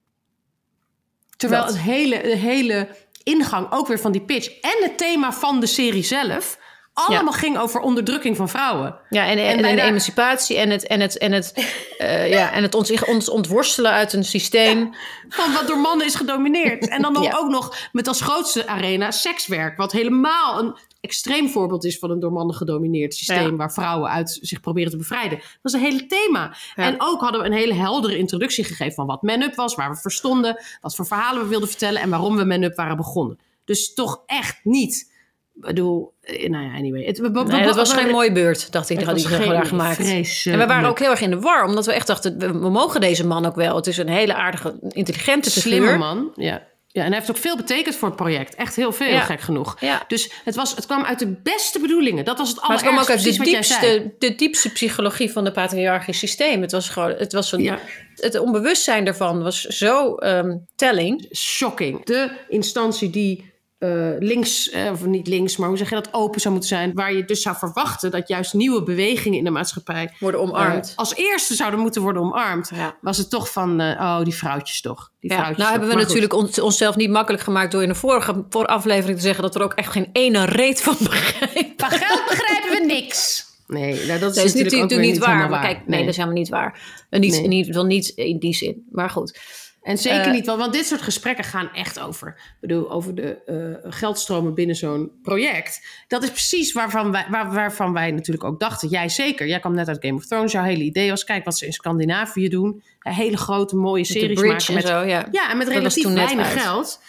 [1.37, 1.71] Terwijl Dat.
[1.73, 2.87] het hele, de hele
[3.23, 6.57] ingang ook weer van die pitch en het thema van de serie zelf
[6.95, 8.95] allemaal ging over onderdrukking van vrouwen.
[9.09, 11.53] Ja, en, en, de emancipatie en het, en het, en het,
[11.97, 14.95] eh, ja, en het ons, ons ontworstelen uit een systeem.
[15.29, 16.87] Van wat door mannen is gedomineerd.
[16.87, 17.37] En dan Ja.
[17.37, 19.77] ook nog met als grootste arena sekswerk.
[19.77, 23.49] Wat helemaal een extreem voorbeeld is van een door mannen gedomineerd systeem.
[23.49, 23.55] Ja.
[23.55, 25.37] Waar vrouwen uit zich proberen te bevrijden.
[25.37, 26.55] Dat was een hele thema.
[26.75, 26.83] Ja.
[26.83, 29.75] En ook hadden we een hele heldere introductie gegeven van wat Man-Up was.
[29.75, 30.63] Waar we verstonden.
[30.81, 32.01] Wat voor verhalen we wilden vertellen.
[32.01, 33.39] En waarom we Man-Up waren begonnen.
[33.65, 35.13] Dus toch echt niet.
[35.55, 37.03] Ik bedoel, eh, nou ja, anyway.
[37.03, 38.97] Het, Nee, dat was geen mooie beurt, dacht ik.
[38.97, 39.99] Dat had ik daar gemaakt.
[40.45, 42.69] En we waren ook heel erg in de war, omdat we echt dachten, we, we
[42.69, 43.75] mogen deze man ook wel.
[43.75, 46.31] Het is een hele aardige, intelligente slimme man.
[46.35, 46.63] Ja.
[46.95, 48.55] Ja, en hij heeft ook veel betekend voor het project.
[48.55, 49.19] Echt heel veel, Ja.
[49.19, 49.77] gek genoeg.
[49.79, 50.03] Ja.
[50.07, 52.25] Dus het, was, het kwam uit de beste bedoelingen.
[52.25, 55.45] Dat was het Maar het kwam ook allerergste, uit de diepste, de diepste psychologie van
[55.45, 56.61] het patriarchisch systeem.
[56.61, 57.79] Het was gewoon, het was Ja.
[58.15, 61.27] het onbewustzijn daarvan was zo ehm, telling.
[61.35, 62.05] Shocking.
[62.05, 63.89] De instantie die eh,
[64.19, 66.93] links, eh, of niet links, maar hoe zeg je dat, open zou moeten zijn.
[66.93, 70.89] Waar je dus zou verwachten dat juist nieuwe bewegingen in de maatschappij Worden omarmd.
[70.89, 72.71] eh, als eerste zouden moeten worden omarmd.
[72.75, 72.95] Ja.
[73.01, 75.11] Was het toch van, eh, oh, die vrouwtjes toch.
[75.19, 77.95] Die Ja, vrouwtjes nou hebben we natuurlijk ons, onszelf niet makkelijk gemaakt door in de
[77.95, 81.73] vorige voor aflevering te zeggen dat er ook echt geen ene reet van begrepen.
[81.77, 83.45] Van geld begrijpen we niks.
[83.67, 85.61] Nee, nou, dat is Dat is natuurlijk, natuurlijk, ook weer niet waar.
[85.61, 85.99] kijk, nee, Nee.
[85.99, 86.79] dat is helemaal niet waar.
[87.09, 87.43] En niet, Nee.
[87.43, 88.85] in ieder geval niet in die zin.
[88.91, 89.39] Maar goed.
[89.85, 92.27] En zeker Eh, niet, want, want dit soort gesprekken gaan echt over.
[92.27, 93.43] Ik bedoel, over de
[93.83, 95.87] eh, geldstromen binnen zo'n project.
[96.07, 98.89] Dat is precies waarvan wij, waar, waarvan wij natuurlijk ook dachten.
[98.89, 99.47] Jij zeker.
[99.47, 100.51] Jij kwam net uit Game of Thrones.
[100.51, 102.83] Jouw hele idee was, kijk wat ze in Scandinavië doen.
[102.99, 104.67] Een hele grote mooie series bridge maken.
[104.67, 105.27] en Met, zo, ja.
[105.31, 106.59] ja, en met relatief weinig uit.
[106.59, 107.01] geld.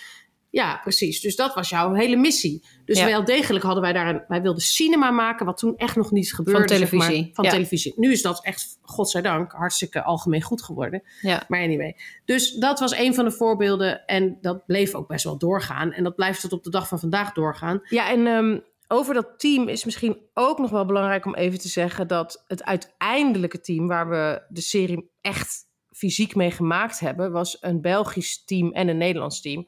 [0.57, 1.21] Ja, precies.
[1.21, 2.65] Dus dat was jouw hele missie.
[2.85, 3.07] Dus Ja.
[3.07, 4.23] wel degelijk hadden wij daar een...
[4.29, 6.69] Wij wilden cinema maken, wat toen echt nog niet gebeurde.
[6.69, 7.51] zeg televisie, maar, van ja.
[7.51, 7.93] televisie.
[7.97, 11.03] Nu is dat echt, godzijdank, hartstikke algemeen goed geworden.
[11.21, 11.45] ja.
[11.49, 11.97] Maar anyway.
[12.25, 14.07] Dus dat was een van de voorbeelden.
[14.07, 15.93] En dat bleef ook best wel doorgaan.
[15.93, 17.81] En dat blijft tot op de dag van vandaag doorgaan.
[17.89, 21.69] Ja, en ehm, over dat team is misschien ook nog wel belangrijk om even te
[21.69, 22.09] zeggen...
[22.09, 27.33] dat het uiteindelijke team waar we de serie echt fysiek mee gemaakt hebben...
[27.33, 29.67] was een Belgisch team en een Nederlands team.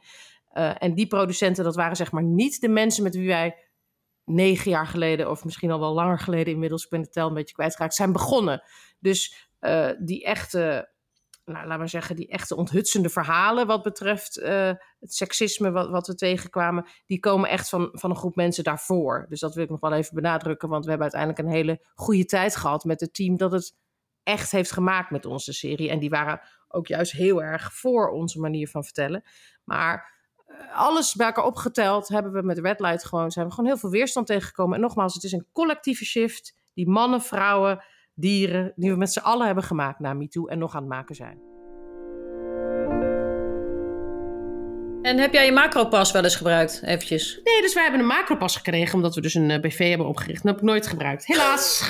[0.59, 3.57] Eh, en die producenten, dat waren zeg maar niet de mensen met wie wij
[4.25, 5.31] negen jaar geleden...
[5.31, 7.95] of misschien al wel langer geleden inmiddels, ik ben tel een beetje kwijtgeraakt...
[7.95, 8.63] zijn begonnen.
[8.99, 10.93] Dus eh, die echte
[11.45, 16.07] nou, laat maar zeggen, die echte onthutsende verhalen wat betreft eh, het seksisme wat, wat
[16.07, 19.27] we tegenkwamen, die komen echt van, van een groep mensen daarvoor.
[19.29, 22.25] Dus dat wil ik nog wel even benadrukken, want we hebben uiteindelijk een hele goede
[22.25, 23.77] tijd gehad met het team dat het
[24.23, 25.91] echt heeft gemaakt met onze serie.
[25.91, 29.23] En die waren ook juist heel erg voor onze manier van vertellen.
[29.65, 30.18] Maar
[30.75, 33.91] alles bij elkaar opgeteld hebben we met Red Light gewoon, zijn we gewoon heel veel
[33.91, 34.75] weerstand tegengekomen.
[34.75, 39.19] En nogmaals, het is een collectieve shift die mannen, vrouwen, dieren, die we met z'n
[39.19, 41.39] allen hebben gemaakt na MeToo en nog aan het maken zijn.
[45.03, 46.83] En heb jij je macropas wel eens gebruikt?
[46.83, 47.41] Eventjes.
[47.45, 50.43] Nee, dus wij hebben een macropas gekregen omdat we dus een eh, BV hebben opgericht.
[50.43, 51.27] Dat heb ik nooit gebruikt.
[51.27, 51.81] Helaas,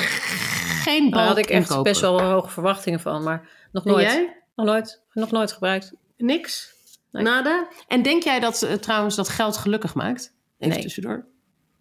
[0.83, 4.05] geen Daar bal had ik echt best wel hoge verwachtingen van, maar nog En nooit.
[4.07, 4.37] jij?
[4.55, 5.03] Nog nooit.
[5.13, 5.93] Nog nooit gebruikt.
[6.17, 6.75] Niks?
[7.13, 7.23] Nee.
[7.23, 7.69] Nada?
[7.89, 10.33] En denk jij dat eh, trouwens dat geld gelukkig maakt?
[10.59, 10.83] Even Nee.
[10.83, 11.25] tussendoor.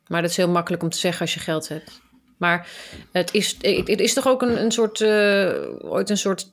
[0.07, 2.01] Maar dat is heel makkelijk om te zeggen als je geld hebt.
[2.37, 2.67] Maar
[3.11, 6.51] het is, het het is toch ook een, een soort, eh, ooit een soort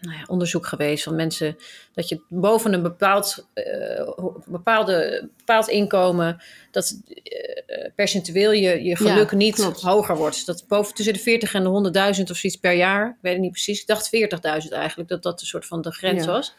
[0.00, 1.56] nou ja, onderzoek geweest van mensen.
[1.92, 4.08] Dat je boven een bepaald, eh,
[4.46, 9.80] bepaalde, bepaald inkomen, dat eh, percentueel je, je geluk Ja, niet klopt.
[9.80, 10.46] hoger wordt.
[10.46, 13.08] Dat boven tussen de 40 en de 100.000 of zoiets per jaar.
[13.08, 13.80] Ik weet het niet precies.
[13.80, 16.30] Ik dacht 40.000 eigenlijk, dat dat een soort van de grens Ja.
[16.32, 16.54] was.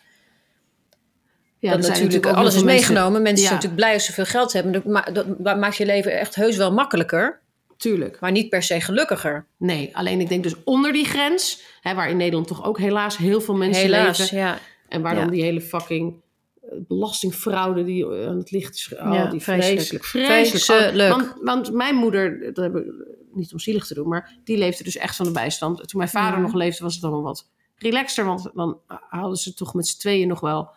[1.60, 3.22] Ja, dat natuurlijk alles is mensen- meegenomen.
[3.22, 4.72] Mensen zijn natuurlijk blij als ze veel geld hebben.
[4.72, 7.40] Dat, ma- dat maakt je leven echt heus wel makkelijker.
[7.78, 8.20] Tuurlijk.
[8.20, 9.46] Maar niet per se gelukkiger.
[9.58, 13.18] Nee, alleen ik denk dus onder die grens, hè, waar in Nederland toch ook helaas
[13.18, 14.38] heel veel mensen Helaas, leven.
[14.38, 14.58] ja.
[14.88, 15.30] En waar dan Ja.
[15.32, 16.22] die hele fucking
[16.62, 18.94] eh, belastingfraude die eh, aan het licht is.
[18.94, 19.80] Oh, Ja, die vreselijk.
[19.80, 20.06] vreselijk.
[20.06, 20.64] Vreselijk.
[20.64, 21.10] Vreselijk.
[21.16, 22.86] Want, want mijn moeder, dat heb ik
[23.34, 25.78] niet om zielig te doen, maar die leefde dus echt van de bijstand.
[25.88, 28.26] Toen mijn vader nog leefde, was het dan wel wat relaxter.
[28.26, 28.78] Want dan
[29.10, 30.70] hadden ze toch met z'n tweeën nog wel,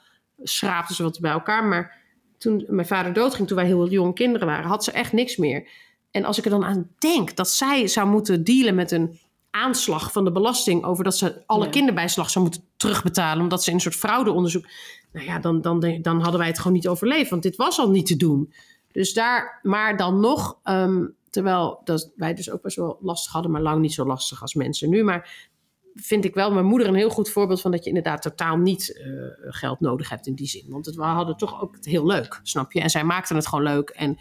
[0.42, 1.64] schraapten ze wat bij elkaar.
[1.64, 2.00] Maar
[2.38, 5.68] toen mijn vader doodging, toen wij heel jong kinderen waren, had ze echt niks meer.
[6.10, 9.18] En als ik er dan aan denk dat zij zou moeten dealen met een
[9.50, 11.70] aanslag van de belasting over dat ze alle Ja.
[11.70, 14.66] kinderbijslag zou moeten terugbetalen, omdat ze in een soort fraudeonderzoek.
[15.12, 17.90] Nou ja, dan, dan, dan hadden wij het gewoon niet overleefd, want dit was al
[17.90, 18.52] niet te doen.
[18.92, 23.50] Dus daar, maar dan nog, ehm, terwijl dat wij dus ook best wel lastig hadden,
[23.50, 25.02] maar lang niet zo lastig als mensen nu.
[25.04, 25.50] Maar
[25.94, 28.98] vind ik wel mijn moeder een heel goed voorbeeld van dat je inderdaad totaal niet
[28.98, 29.04] eh,
[29.52, 30.64] geld nodig hebt in die zin.
[30.68, 32.80] Want het, we hadden toch ook heel leuk, snap je?
[32.80, 33.90] En zij maakten het gewoon leuk.
[33.90, 34.18] En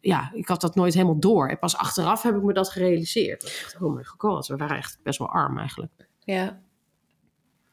[0.00, 1.48] ja, ik had dat nooit helemaal door.
[1.48, 3.40] En pas achteraf heb ik me dat gerealiseerd.
[3.40, 5.92] Dat ik dacht, oh my god, we waren echt best wel arm eigenlijk.
[6.24, 6.60] Ja.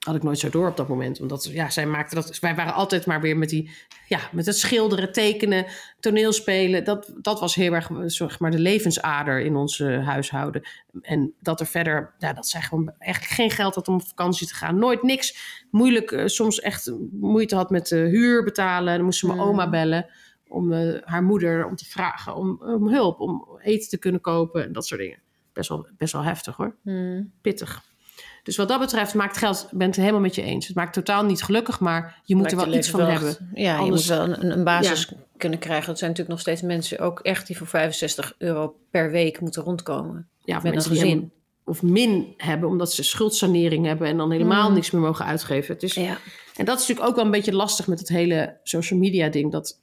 [0.10, 1.22] Had ik nooit zo door op dat moment.
[1.22, 2.40] Omdat ja, zij maakte dat.
[2.40, 3.70] Wij waren altijd maar weer met die.
[4.08, 5.66] Ja, met het schilderen, tekenen,
[6.00, 6.84] toneelspelen.
[6.84, 10.62] Dat, dat was heel erg zeg maar, de levensader in ons huishouden.
[11.02, 12.14] En dat er verder.
[12.18, 14.80] Ja, dat zij gewoon eigenlijk geen geld had om op vakantie te gaan.
[14.80, 15.38] Nooit niks.
[15.72, 16.12] Moeilijk.
[16.12, 18.96] eh, soms echt moeite had met de huur betalen.
[18.96, 19.48] Dan moest ze mijn Hmm.
[19.48, 20.06] oma bellen.
[20.48, 23.20] Om eh, haar moeder om te vragen om, om hulp.
[23.20, 24.64] Om eten te kunnen kopen.
[24.64, 25.20] En dat soort dingen.
[25.54, 27.32] Best wel, best wel heftig hoor Hmm.
[27.42, 27.88] pittig.
[28.44, 30.68] Dus wat dat betreft maakt geld, ik ben het helemaal met je eens.
[30.68, 33.50] Het maakt totaal niet gelukkig, maar je moet Maakt er wel iets van wel hebben.
[33.54, 35.88] Ja, Anders- je moet wel een, een basis kunnen krijgen.
[35.88, 39.64] Dat zijn natuurlijk nog steeds mensen ook echt die voor 65 euro per week moeten
[39.64, 40.28] rondkomen.
[40.44, 41.32] Ja, of met een gezin.
[41.66, 44.74] Of min hebben, omdat ze schuldsanering hebben en dan helemaal Mm.
[44.76, 45.74] niks meer mogen uitgeven.
[45.74, 46.18] Het is, Ja.
[46.56, 49.52] En dat is natuurlijk ook wel een beetje lastig met het hele social media ding.
[49.52, 49.80] Dat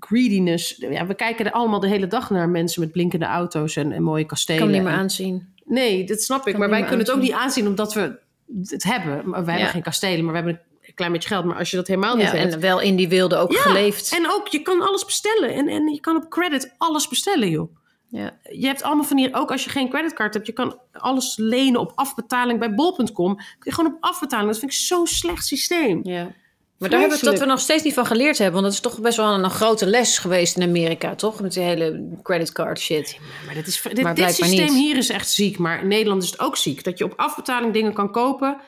[0.00, 0.76] greediness.
[0.76, 4.02] Ja, we kijken er allemaal de hele dag naar mensen met blinkende auto's en, en
[4.02, 4.60] mooie Ik kastelen.
[4.60, 5.54] kan het niet meer En- aanzien.
[5.70, 6.50] Nee, dat snap ik.
[6.52, 8.18] Kan Maar wij kunnen het ook niet aanzien omdat we
[8.64, 9.28] het hebben.
[9.28, 11.44] Maar wij hebben geen kastelen, maar we hebben een klein beetje geld.
[11.44, 12.52] Maar als je dat helemaal niet Ja, hebt.
[12.54, 14.12] en wel in die wilde ook Ja, geleefd.
[14.16, 15.54] En ook, je kan alles bestellen.
[15.54, 17.76] En, en je kan op credit alles bestellen, joh.
[18.08, 18.38] Ja.
[18.50, 21.80] Je hebt allemaal van hier, ook als je geen creditcard hebt, je kan alles lenen
[21.80, 23.36] op afbetaling bij bol.com.
[23.58, 24.48] Gewoon op afbetaling.
[24.48, 26.00] Dat vind ik zo'n slecht systeem.
[26.02, 26.32] ja.
[26.80, 28.62] Maar daar hebben we het dat we nog steeds niet van geleerd hebben.
[28.62, 31.40] Want dat is toch best wel een, een grote les geweest in Amerika, toch?
[31.40, 33.18] Met die hele creditcard shit.
[33.46, 34.74] Maar dit, is, dit, dit blijkbaar systeem niet.
[34.74, 35.58] hier is echt ziek.
[35.58, 36.84] Maar in Nederland is het ook ziek.
[36.84, 38.60] Dat je op afbetaling dingen kan kopen,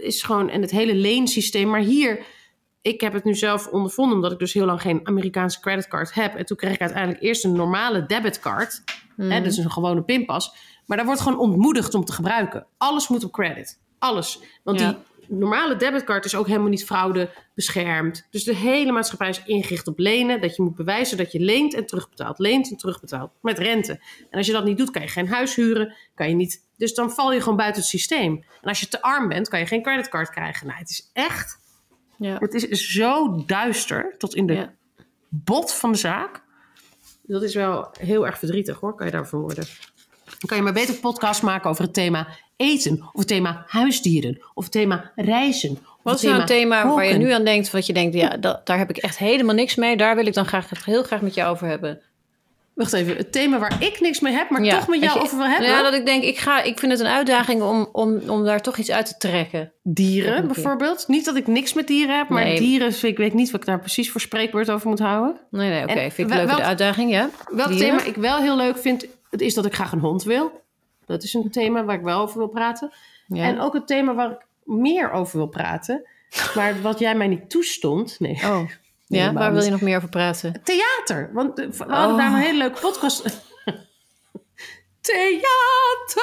[0.00, 0.50] is gewoon.
[0.50, 1.68] En het hele leensysteem.
[1.68, 2.24] Maar hier,
[2.82, 6.34] ik heb het nu zelf ondervonden, omdat ik dus heel lang geen Amerikaanse creditcard heb.
[6.34, 8.82] En toen kreeg ik uiteindelijk eerst een normale debitcard.
[9.16, 9.30] Hmm.
[9.30, 10.54] Hè, dus een gewone pinpas.
[10.86, 12.66] Maar daar wordt gewoon ontmoedigd om te gebruiken.
[12.78, 13.80] Alles moet op credit.
[13.98, 14.40] Alles.
[14.62, 14.88] Want Ja.
[14.88, 14.96] die
[15.28, 18.26] normale debitcard is ook helemaal niet fraude beschermd.
[18.30, 20.40] Dus de hele maatschappij is ingericht op lenen.
[20.40, 22.38] Dat je moet bewijzen dat je leent en terugbetaalt.
[22.38, 23.30] Leent en terugbetaalt.
[23.42, 23.92] Met rente.
[24.30, 25.94] En als je dat niet doet, kan je geen huis huren.
[26.14, 28.44] Kan je niet, dus dan val je gewoon buiten het systeem.
[28.60, 30.66] En als je te arm bent, kan je geen creditcard krijgen.
[30.66, 31.62] Nou, het is echt...
[32.18, 32.36] Ja.
[32.38, 34.74] Het is zo duister tot in de Ja.
[35.28, 36.42] bot van de zaak.
[37.22, 39.64] Dat is wel heel erg verdrietig hoor, kan je daarvan worden.
[40.24, 43.00] Dan kan je maar beter podcast maken over het thema eten.
[43.12, 44.42] Of het thema huisdieren.
[44.54, 45.78] Of het thema reizen.
[46.02, 48.66] Wat is nou een thema waar je nu aan denkt, wat je denkt, ja, dat,
[48.66, 49.96] daar heb ik echt helemaal niks mee.
[49.96, 52.00] Daar wil ik dan graag heel graag met jou over hebben.
[52.74, 55.24] Wacht even, het thema waar ik niks mee heb, maar Ja, toch met jou je-
[55.24, 55.68] over wil hebben.
[55.68, 58.60] Ja, dat ik denk, ik, ga, ik vind het een uitdaging om, om, om daar
[58.62, 59.72] toch iets uit te trekken.
[59.82, 61.04] Dieren bijvoorbeeld.
[61.08, 62.58] Niet dat ik niks met dieren heb, maar Nee.
[62.58, 65.36] dieren, dus ik weet niet wat ik daar precies voor spreekwoord over moet houden.
[65.50, 66.10] Nee, nee, oké.
[66.10, 67.30] Vind ik wel- leuk de uitdaging, ja.
[67.50, 67.86] Welk Dieren?
[67.98, 70.62] thema ik wel heel leuk vind, het is dat ik graag een hond wil.
[71.06, 72.92] Dat is een thema waar ik wel over wil praten.
[73.26, 73.44] Ja.
[73.44, 76.06] En ook een thema waar ik meer over wil praten.
[76.54, 78.20] Maar wat jij mij niet toestond.
[78.20, 78.40] Nee.
[78.44, 78.60] Oh,
[79.06, 80.60] ja, waar wil je nog meer over praten?
[80.64, 81.30] Theater.
[81.32, 82.16] Want we hadden Oh.
[82.16, 83.22] daar een hele leuke podcast.
[85.04, 86.22] Theater!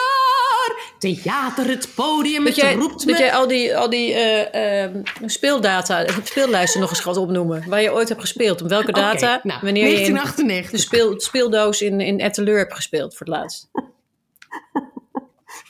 [0.97, 3.17] Theater, het podium, Dat het jij, roept dat me.
[3.17, 7.63] jij al die, al die eh, eh, speeldata, speellijsten nog eens gaat opnoemen.
[7.67, 8.61] Waar je ooit hebt gespeeld.
[8.61, 9.39] Op welke data?
[9.43, 10.71] nou, wanneer je in 1998.
[10.71, 13.69] de speel, speeldoos in, in Etteleur hebt gespeeld voor het laatst.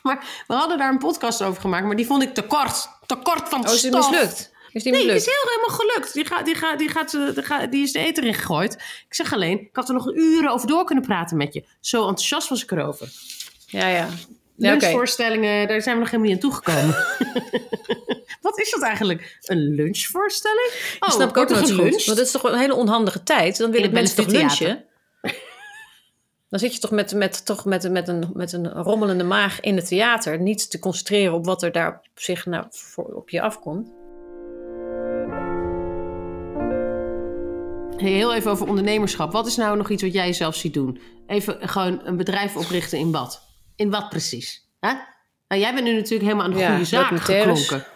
[0.03, 2.89] Maar we hadden daar een podcast over gemaakt, maar die vond ik te kort.
[3.05, 4.51] Te kort van Oh, is het mislukt?
[4.73, 6.13] Nee, het is heel helemaal gelukt.
[6.13, 8.73] Die, gaat, die, gaat, die, gaat, die, gaat, die is de eten in gegooid.
[9.07, 11.63] Ik zeg alleen, ik had er nog uren over door kunnen praten met je.
[11.79, 13.09] Zo enthousiast was ik erover.
[13.67, 14.09] Ja, ja.
[14.55, 14.71] Ja.
[14.71, 16.95] Lunchvoorstellingen, daar zijn we nog helemaal niet aan toegekomen.
[18.41, 19.37] Wat is dat eigenlijk?
[19.41, 20.71] Een lunchvoorstelling?
[20.99, 22.05] Oh, Dat snap ik ook nooit goed.
[22.05, 23.57] Want dat is toch een hele onhandige tijd.
[23.57, 24.85] Dan willen mensen toch lunchen?
[26.49, 29.75] Dan zit je toch, met, met, toch met, met, een, met een rommelende maag in
[29.75, 30.39] het theater.
[30.39, 33.89] Niet te concentreren op wat er daar op zich nou voor, op je afkomt.
[38.01, 39.31] Hey, heel even over ondernemerschap.
[39.31, 40.99] Wat is nou nog iets wat jij zelf ziet doen?
[41.27, 43.41] Even gewoon een bedrijf oprichten in wat?
[43.75, 44.69] In wat precies?
[44.79, 44.91] Hè?
[45.47, 47.61] Nou, jij bent nu natuurlijk helemaal aan de Ja, goede zaak documentaires.
[47.61, 47.87] geklonken.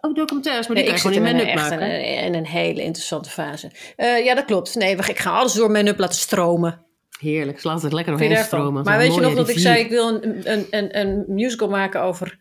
[0.00, 1.90] Oh, documentaires, maar Nee, die ik gewoon in een, mijn echt maken.
[1.90, 3.70] een, in een hele interessante fase.
[3.96, 4.74] Eh, ja, dat klopt.
[4.74, 6.84] Nee, wacht, ik ga alles door mijn up laten stromen.
[7.20, 8.84] Heerlijk, laat het lekker doorheen stromen.
[8.84, 12.02] Maar weet je nog dat ik zei, ik wil een, een, een, een musical maken
[12.02, 12.38] over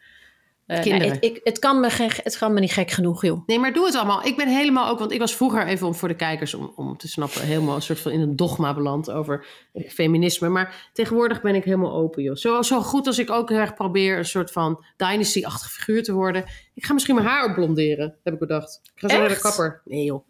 [0.65, 1.07] Eh, Kinderen.
[1.07, 1.89] nou, het, ik, het, kan me
[2.23, 3.47] het kan me niet gek genoeg, joh.
[3.47, 4.25] Nee, maar doe het allemaal.
[4.25, 6.97] Ik ben helemaal ook, want ik was vroeger even om voor de kijkers om, om
[6.97, 9.45] te snappen, helemaal een soort van in een dogma beland over
[9.87, 10.49] feminisme.
[10.49, 12.35] Maar tegenwoordig ben ik helemaal open, joh.
[12.35, 16.13] Zo, zo goed als ik ook heel erg probeer een soort van dynasty-achtig figuur te
[16.13, 16.45] worden.
[16.73, 18.81] Ik ga misschien mijn haar opblonderen, heb ik bedacht.
[18.83, 19.43] Ik ga zo naar de Echt?
[19.43, 19.81] kapper.
[19.85, 20.25] Nee, joh.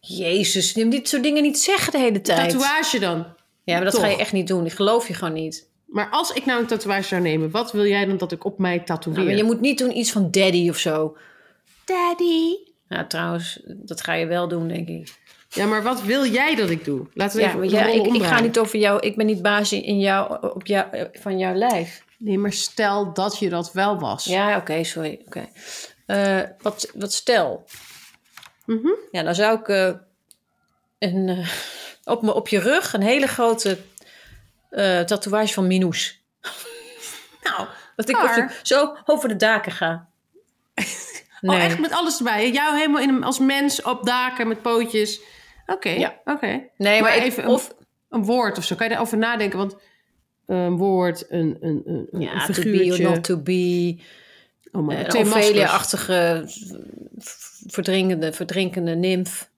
[0.00, 2.50] Jezus, neem dit soort dingen niet zeggen de hele tijd.
[2.50, 3.16] Tatoeage dan.
[3.64, 4.02] Ja, maar dat Toch.
[4.02, 4.66] ga je echt niet doen.
[4.66, 5.70] Ik geloof je gewoon niet.
[5.86, 8.58] Maar als ik nou een tatoeage zou nemen, wat wil jij dan dat ik op
[8.58, 9.16] mij tatoeëer?
[9.16, 11.16] Nou, maar je moet niet doen iets van daddy of zo.
[11.84, 12.56] Daddy.
[12.88, 15.14] Nou, trouwens, dat ga je wel doen, denk ik.
[15.48, 17.06] Ja, maar wat wil jij dat ik doe?
[17.14, 19.00] Laten we Ja, even ja, ik, ik ga niet over jou.
[19.00, 22.04] Ik ben niet baas in jou, op jou, van jouw lijf.
[22.18, 24.24] Nee, maar stel dat je dat wel was.
[24.24, 25.20] Ja, oké, sorry.
[25.26, 25.48] Oké.
[26.06, 27.64] Eh, wat, wat stel.
[28.66, 28.88] Mhm.
[29.10, 29.92] Ja, dan zou ik eh,
[30.98, 31.48] een, eh,
[32.04, 33.78] op, me, op je rug een hele grote
[34.76, 36.20] eh, tatoeage van Minous.
[37.42, 40.06] Nou, Dat ik over- zo over de daken ga.
[41.40, 42.50] Oh, echt met alles erbij.
[42.52, 45.20] Jou helemaal in, als mens op daken met pootjes.
[45.66, 46.20] Oké, Ja.
[46.24, 46.62] oké.
[46.76, 47.74] Nee, maar, even een- of
[48.08, 48.74] Een woord of zo.
[48.74, 49.58] Kan je daarover nadenken?
[49.58, 49.76] Want
[50.46, 53.06] een woord, een, een, een, een ja, to be figuurtje.
[53.06, 53.98] or not to be.
[54.72, 55.16] oh my, Een.
[55.16, 56.42] Ophelia-achtige
[57.18, 59.50] v- verdrinkende, verdrinkende nimf.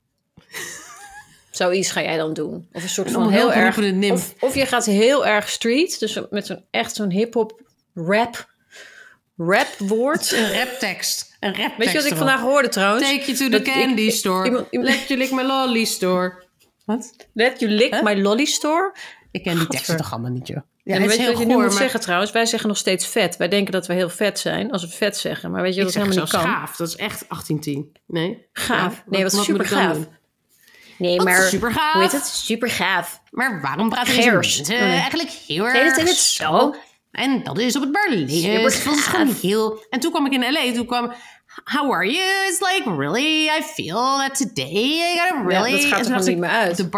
[1.59, 2.69] Zoiets ga jij dan doen.
[2.73, 3.79] Of een soort van heel erg...
[4.13, 6.01] Of, of je gaat heel erg street.
[6.01, 7.61] Dus met zo'n echt zo'n hip-hop
[7.95, 8.49] rap,
[9.37, 10.33] rap woord.
[10.33, 11.37] Een raptekst.
[11.41, 11.77] Een raptekst.
[11.79, 13.05] Weet je wat ik vandaag hoorde trouwens?
[13.11, 14.45] Take you to the candy ik- store.
[14.45, 16.43] iemand- iemand- Let you lick my lolly store.
[16.85, 17.15] Wat?
[17.35, 18.03] Let you lick Huh?
[18.03, 18.95] my lolly store.
[19.31, 19.97] Ik ken die teksten Gadver.
[19.97, 20.57] toch allemaal niet, joh.
[20.57, 22.33] Ja, het en is weet je wat je nu moet maar zeggen trouwens?
[22.33, 23.37] Wij zeggen nog steeds vet.
[23.37, 25.51] Wij denken dat we heel vet zijn als we vet zeggen.
[25.51, 26.43] Maar weet je Ik dat zeg helemaal niet kan?
[26.45, 26.77] gaaf.
[26.77, 27.93] Dat is echt 1810.
[28.07, 28.47] Nee?
[28.53, 28.95] Gaaf.
[28.97, 29.97] Ja, nee, wat, moet super gaaf.
[30.99, 31.93] Nee, Wat maar super gaaf.
[31.93, 32.27] hoe heet het?
[32.27, 33.21] Super gaaf.
[33.31, 34.91] Maar waarom praten deze mensen Oh, nee.
[34.91, 36.75] eigenlijk heel erg in het zo?
[37.13, 38.63] En dat is op het Berlijn.
[38.63, 39.87] Dat is gewoon heel...
[39.91, 40.73] En toen kwam ik in L.A.
[40.75, 41.13] Toen kwam...
[41.65, 42.25] How are you?
[42.49, 43.45] It's like, really?
[43.49, 45.71] I feel that today I got a really...
[45.71, 46.77] Ja, dat gaat er gewoon niet meer uit.
[46.77, 46.89] De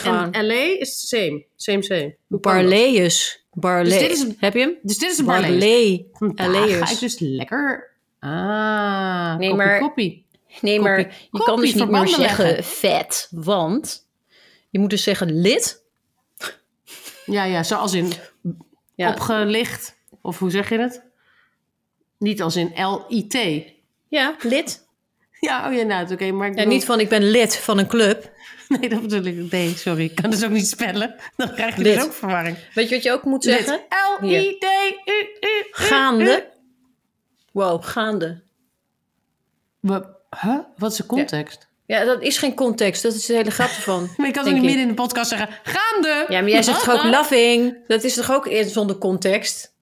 [0.00, 0.78] gewoon- en L.A.
[0.78, 1.44] is same.
[1.56, 2.16] Same, same.
[2.28, 2.40] Dat?
[2.40, 3.44] Barleus.
[3.52, 3.88] Barle.
[3.88, 4.74] Dus dit is een- Heb je hem?
[4.82, 5.24] Dus dit is een.
[6.12, 6.76] Vandaag Aleus.
[6.78, 7.88] ga ik dus lekker...
[8.20, 8.30] Ah,
[9.36, 10.26] Nee, koppie, maar- koppie.
[10.60, 10.98] Nee, maar
[11.30, 12.64] je kan dus niet meer zeggen leggen.
[12.64, 13.28] vet.
[13.30, 14.06] Want
[14.70, 15.82] je moet dus zeggen lid.
[17.26, 18.12] Ja, ja, zoals in
[18.94, 19.96] Ja, opgelicht.
[20.22, 21.02] Of hoe zeg je het?
[22.18, 23.38] Niet als in L-I-T.
[24.08, 24.88] ja lid.
[25.40, 26.30] Ja, oh ja, nou, oké.
[26.32, 28.28] maar ik Ja, bedoel- niet van ik ben lid van een club.
[28.80, 29.50] Nee, dat bedoel ik.
[29.50, 30.04] Nee, sorry.
[30.04, 31.14] Ik kan dus ook niet spellen.
[31.36, 31.94] Dan krijg je Lid.
[31.94, 32.56] dus ook verwarring.
[32.74, 33.80] Weet je wat je ook moet zeggen?
[34.20, 35.66] L-I-D-U-U.
[35.70, 36.50] Gaande.
[37.52, 38.42] Wow, gaande.
[39.80, 40.58] We- Huh?
[40.76, 41.68] Wat is de context?
[41.86, 43.02] Ja, dat is geen context.
[43.02, 44.08] Dat is de hele grap ervan.
[44.16, 45.48] Maar ik kan toch niet midden in de podcast zeggen...
[45.62, 46.24] Gaande!
[46.28, 47.76] Ja, maar jij zegt toch ook loving?
[47.86, 49.74] Dat is toch ook zonder context?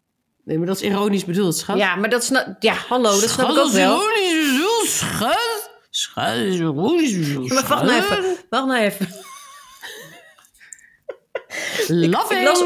[0.44, 1.78] Nee, maar dat is ironisch bedoeld, schat.
[1.78, 2.46] Ja, maar dat snap...
[2.58, 4.00] Ja, hallo, dat snap ik ook wel.
[4.02, 5.70] is ironisch bedoeld, schat.
[5.90, 8.36] Schat, is ironisch bedoeld, Maar wacht nou even.
[8.50, 9.08] Wacht nou even.
[12.10, 12.44] Loving!
[12.44, 12.62] Las-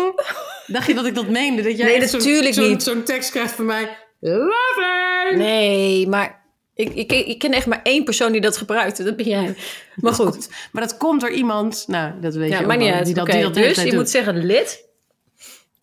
[0.67, 1.63] Dacht je dat ik dat meende?
[1.63, 2.83] Dat jij Nee, natuurlijk zo'n- niet.
[2.83, 3.97] Zo'n tekst krijgt van mij.
[4.21, 5.37] Loving!
[5.39, 6.41] Nee, maar...
[6.83, 9.05] Ik, ik, ik ken echt maar één persoon die dat gebruikt.
[9.05, 9.55] Dat ben jij.
[9.97, 10.49] Maar goed.
[10.73, 11.85] Maar dat komt door iemand...
[11.89, 13.05] Nou, dat weet Ja, je maakt niet uit.
[13.07, 13.93] Die dat, die hele dus je doet.
[13.95, 14.85] moet zeggen lid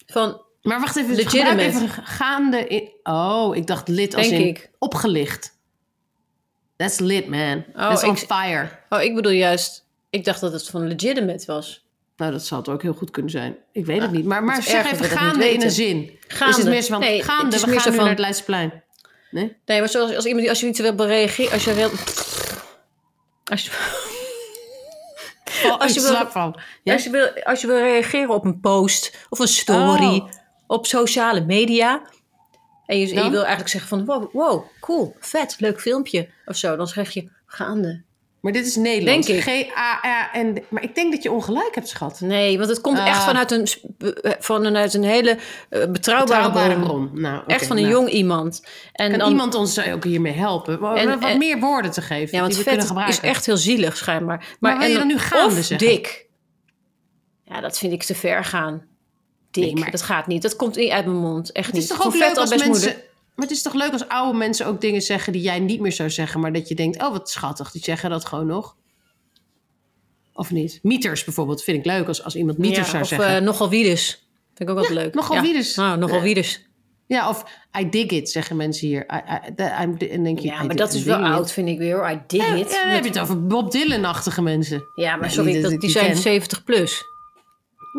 [0.06, 0.42] van...
[0.62, 1.62] Maar wacht even, Legitimate.
[1.64, 2.90] even gaande in...
[3.04, 4.70] Oh, ik dacht lid als Denk in ik.
[4.80, 5.58] opgelicht.
[6.76, 7.64] That's lit, man.
[7.76, 8.70] Oh, That's on ik- fire.
[8.90, 9.88] Oh, ik bedoel juist...
[10.10, 11.88] Ik dacht dat het van legitimate was.
[12.18, 13.56] Nou, dat zou het ook heel goed kunnen zijn.
[13.72, 14.26] Ik weet het niet.
[14.26, 16.18] Maar, maar zeg even gaande in een zin.
[16.28, 16.58] Gaande.
[16.58, 18.20] Is het meer zo van, Nee, het gaande, we gaan zo nu van- naar het
[18.20, 18.84] Leidseplein.
[19.32, 19.56] Nee?
[19.66, 21.90] Nee, maar zoals als iemand die, als je iets wil reageren, als je wil,
[23.46, 23.72] als je,
[25.80, 26.56] Als je wil-.
[26.84, 26.94] Ja?
[26.94, 30.30] als je wil, als je wil reageren op een post of een story Oh.
[30.68, 32.02] op sociale media
[32.86, 33.30] en je, en je Dan?
[33.32, 37.30] wil eigenlijk zeggen van wow, wow, cool, vet, leuk filmpje of zo, dan zeg je
[37.46, 38.02] gaande.
[38.42, 39.28] Maar dit is Nederlands.
[39.28, 39.68] Denk ik.
[39.74, 40.64] G-A-A-N.
[40.70, 42.20] Maar ik denk dat je ongelijk hebt, schat.
[42.22, 43.08] Nee, want het komt Ah.
[43.08, 43.68] echt vanuit een,
[44.22, 45.38] eh, vanuit een hele eh,
[45.70, 47.10] betrouwbare, Betrouwbare bron.
[47.10, 47.22] bron.
[47.22, 47.96] Nou, Echt van een nou.
[47.96, 48.64] jong iemand.
[48.94, 50.74] En Kan dan, iemand ons ook hiermee helpen?
[50.74, 53.58] En- wat en- meer woorden te geven Ja, want die we vet is echt heel
[53.58, 54.46] zielig schijnbaar.
[54.60, 55.88] Maar, en je dan nu gaande of zeggen?
[55.88, 56.28] dik.
[57.46, 58.88] Ja, dat vind ik te ver gaan.
[59.52, 60.42] Dik, Nee, maar- dat gaat niet.
[60.42, 61.52] Dat komt niet uit mijn mond.
[61.52, 61.84] Echt Het niet.
[61.84, 62.68] is toch ook leuk als mensen...
[62.70, 63.09] moeilijk.
[63.40, 65.92] Maar het is toch leuk als oude mensen ook dingen zeggen die jij niet meer
[65.92, 68.76] zou zeggen, maar dat je denkt, oh wat schattig, die zeggen dat gewoon nog.
[70.34, 70.80] Of niet?
[70.84, 73.36] Mieters bijvoorbeeld vind ik leuk als, als iemand mieters Ja, zou of zeggen.
[73.36, 74.30] eh, nogal wiedes.
[74.54, 75.14] Vind ik ook altijd leuk.
[75.14, 75.62] nogal ja.
[75.76, 76.66] Nou, nogal Eh, wiedes.
[77.08, 77.44] ja, of
[77.80, 79.06] I dig it, zeggen mensen hier.
[79.14, 79.16] I,
[79.50, 81.26] I, the- I'm, en denk je, Ja, I maar dat is wel it.
[81.26, 81.96] oud, vind ik weer.
[81.96, 82.10] hoor.
[82.10, 82.72] I dig Ja, it.
[82.72, 84.84] ja, dan heb je het over Bob Dylan-achtige mensen.
[84.96, 86.18] ja, maar sorry, niet dat die die zijn ken.
[86.18, 87.04] 70 plus.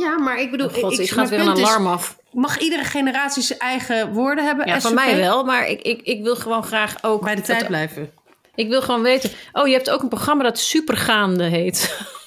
[0.00, 0.66] Ja, maar ik bedoel...
[0.66, 2.18] Oh God, ik, gaat weer een is- alarm af.
[2.32, 4.66] Mag iedere generatie zijn eigen woorden hebben?
[4.66, 7.22] Ja, van mij wel, maar ik, ik, ik wil gewoon graag ook...
[7.24, 8.10] Bij de tijd blijven.
[8.54, 9.30] Ik wil gewoon weten...
[9.52, 11.88] Oh, je hebt ook een programma dat Supergaande heet.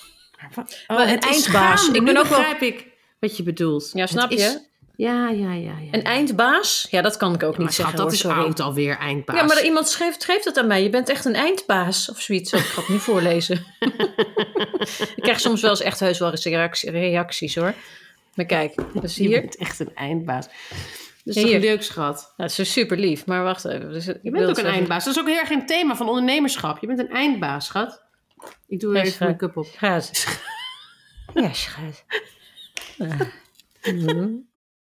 [0.88, 1.88] Oh, een eindbaas.
[1.88, 2.88] Ik ben Nu ook wel- begrijp ik
[3.20, 3.89] wat je bedoelt.
[3.94, 4.60] Ja, Het snap is- je?
[4.96, 5.72] Ja, ja, ja.
[5.82, 5.88] ja.
[5.92, 6.88] Een eindbaas?
[6.89, 8.38] Ja, dat kan ik ook niet zeggen dat hoor, is sorry.
[8.39, 9.38] oud alweer, eindbaas.
[9.39, 10.84] Ja, maar iemand schreef, schreef dat aan mij.
[10.84, 12.54] Je bent echt een eindbaas of zoiets.
[12.54, 13.66] Oh, ik ga het niet voorlezen.
[15.16, 17.74] ik krijg soms wel eens echt heus wel eens reactie- reacties hoor.
[18.36, 19.41] Maar kijk, dus Je hier.
[19.41, 20.46] bent echt een eindbaas.
[20.46, 20.56] Dat
[21.24, 21.60] is Ja, toch hier.
[21.60, 22.15] leuk, schat?
[22.15, 23.26] Nou, dat is zo super lief.
[23.26, 23.91] Maar wacht even.
[23.91, 25.04] Dus, Je bent ook een eindbaas.
[25.06, 26.80] Dat is ook heel erg een thema van ondernemerschap.
[26.80, 28.02] Je bent een eindbaas, schat.
[28.67, 29.28] Ik doe even schat.
[29.28, 29.67] mijn cup op.
[29.78, 30.12] Gaat.
[31.34, 32.06] Ja, schat.
[32.98, 34.30] Mhm.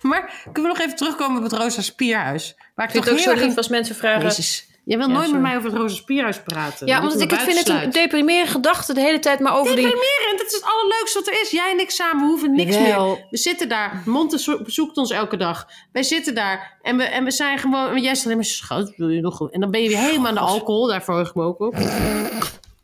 [0.01, 2.55] Maar kunnen we nog even terugkomen op het Rosa Spierhuis?
[2.75, 4.23] Waar ik Ik vind toch het ook zo heel erg lief als mensen vragen...
[4.23, 4.66] Jezus.
[4.87, 5.41] Jij wil Ja, nooit sorry.
[5.41, 6.87] met mij over het Rosa Spierhuis praten.
[6.87, 9.85] Ja, omdat ik het vind het een deprimerende gedachte de hele tijd maar over die...
[9.85, 11.51] Deprimerend, dat is het allerleukste wat er is.
[11.51, 13.07] Jij en ik samen hoeven niks Wel.
[13.15, 13.27] meer.
[13.31, 14.03] We zitten daar.
[14.05, 15.67] Monte zo- bezoekt ons elke dag.
[15.93, 17.89] Wij zitten daar en we, en we zijn gewoon...
[17.89, 19.51] en Jij zegt alleen maar, schat, wil je nog...
[19.51, 20.87] En dan ben je weer helemaal aan de alcohol.
[20.87, 21.75] Daar verheug ik me ook op.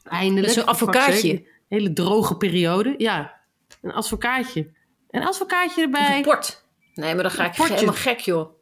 [0.05, 0.57] Eindelijk.
[0.57, 1.47] Een advocaatje.
[1.69, 2.95] Hele droge periode.
[2.99, 3.35] Ja,
[3.83, 4.71] een advocaatje.
[5.11, 6.17] Een advocaatje erbij.
[6.17, 6.65] Een port.
[6.95, 8.61] Nee, maar dan ga ik helemaal gek, joh.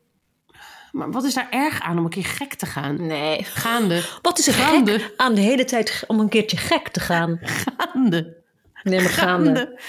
[0.92, 3.07] Maar wat is daar erg aan om een keer gek te gaan?
[3.07, 3.44] Nee.
[3.44, 4.03] Gaande.
[4.22, 4.98] Wat is er Gaande.
[4.98, 7.40] gek aan de hele tijd om een keertje gek te gaan?
[7.42, 8.37] Gaande.
[8.83, 9.81] Nee, maar gaande.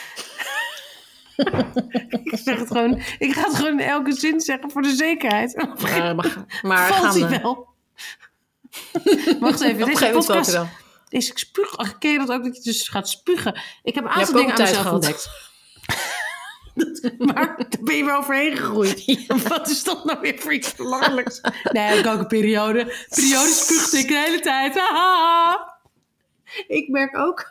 [2.24, 3.02] ik zeg het gewoon.
[3.18, 5.56] Ik ga het gewoon in elke zin zeggen voor de zekerheid.
[5.56, 7.40] Maar, maar, maar Valt hij gaande.
[7.42, 7.70] wel?
[9.40, 10.60] Wacht even, deze hij podcast.
[11.10, 11.98] Deze ik spuug.
[12.00, 13.62] Ken je dat ook dat je dus gaat spugen?
[13.84, 15.51] Ik heb een aantal dingen aan mezelf ontdekt.
[17.02, 19.26] Dat- maar daar ben je wel overheen gegroeid.
[19.48, 21.42] Wat is dat nou weer voor iets belangrijks?
[21.72, 22.94] Nee, ik ook een periode.
[23.10, 24.80] Periode spuugde ik de hele tijd.
[24.80, 25.80] Haha.
[26.68, 27.50] Ik merk ook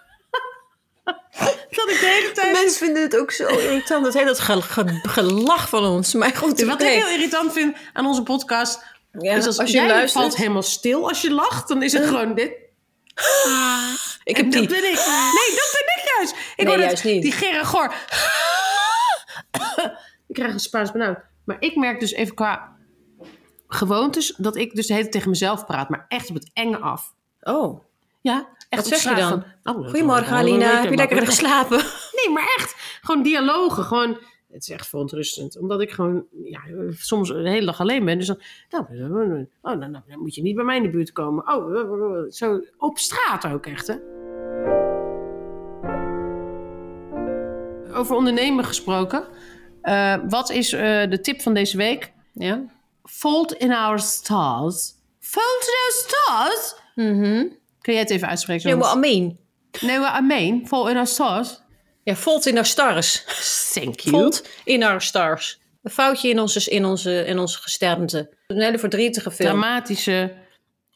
[1.70, 2.52] dat ik de hele tijd...
[2.52, 4.04] Mensen vinden het ook zo irritant.
[4.04, 6.14] Dat hele dat ge- ge- gelach van ons.
[6.14, 8.82] Maar goed, Wat ik heel irritant vind aan onze podcast...
[9.18, 10.22] Ja, is als, als je jij luistert.
[10.24, 11.68] valt helemaal stil als je lacht.
[11.68, 12.50] Dan is het gewoon dit.
[14.24, 14.68] Ik En heb dat die.
[14.68, 14.94] ben ik.
[15.06, 16.32] Nee, dat ben ik juist.
[16.32, 17.22] Ik Nee, hoor dat- juist niet.
[17.22, 17.94] Die Gerard Goor.
[20.28, 21.18] ik krijg een Spaans benauwd.
[21.44, 22.76] Maar ik merk dus even qua
[23.68, 24.34] gewoontes...
[24.36, 25.88] dat ik dus de hele tijd tegen mezelf praat.
[25.88, 27.14] Maar echt op het enge af.
[27.40, 27.82] Oh,
[28.20, 29.44] Ja, echt wat zeg je dan?
[29.62, 31.78] van, oh, Goedemorgen Alina, heb je lekker geslapen?
[32.24, 32.98] Nee, maar echt.
[33.02, 33.84] Gewoon dialogen.
[33.84, 34.18] Gewoon,
[34.52, 35.58] het is echt verontrustend.
[35.58, 36.60] Omdat ik gewoon ja,
[36.96, 38.18] soms de hele dag alleen ben.
[38.18, 38.98] Dus dan, nou, oh,
[39.62, 41.48] nou, nou, dan moet je niet bij mij in de buurt komen.
[41.48, 44.19] Oh, zo op straat ook echt, hè.
[48.00, 49.24] Over ondernemen gesproken.
[49.82, 52.12] Eh, wat is eh, de tip van deze week?
[52.34, 52.64] Ja.
[53.04, 54.92] Fault in our stars.
[55.20, 56.74] Fault in our stars?
[56.94, 57.46] Mhm.
[57.80, 58.68] Kun jij het even uitspreken?
[58.68, 58.94] Maar Jonas?
[58.94, 59.38] Amin.
[59.80, 60.66] Nee, maar Amen.
[60.66, 61.60] Fault in our stars.
[62.02, 63.24] Ja, fault in our stars.
[63.74, 64.16] Thank you.
[64.16, 65.60] Fault in our stars.
[65.82, 68.30] Een foutje in onze, in onze, in onze gesternte.
[68.46, 69.48] Een hele verdrietige film.
[69.48, 70.32] dramatische,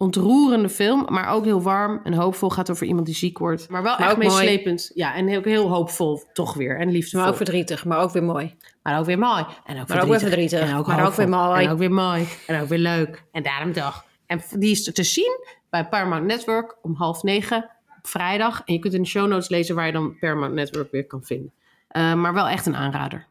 [0.04, 1.06] ontroerende film.
[1.08, 2.50] Maar ook heel warm en hoopvol.
[2.50, 3.68] Gaat over iemand die ziek wordt.
[3.68, 4.90] Maar wel Maar echt ook meeslepend.
[4.94, 6.80] Ja, en heel, heel hoopvol toch weer.
[6.80, 7.20] En liefdevol.
[7.20, 8.56] maar ook verdrietig, maar ook weer mooi.
[8.82, 9.44] Maar ook weer mooi.
[9.64, 10.60] En ook Maar ook weer verdrietig.
[10.60, 11.64] En ook Maar ook weer mooi.
[11.64, 12.26] En ook weer mooi.
[12.46, 13.24] En ook weer leuk.
[13.32, 14.04] En daarom toch.
[14.26, 15.38] En die is te zien
[15.70, 18.62] bij Paramount Network om half negen op vrijdag.
[18.64, 21.22] En je kunt in de show notes lezen waar je dan Paramount Network weer kan
[21.22, 21.52] vinden.
[21.88, 23.26] Eh, maar wel echt een aanrader.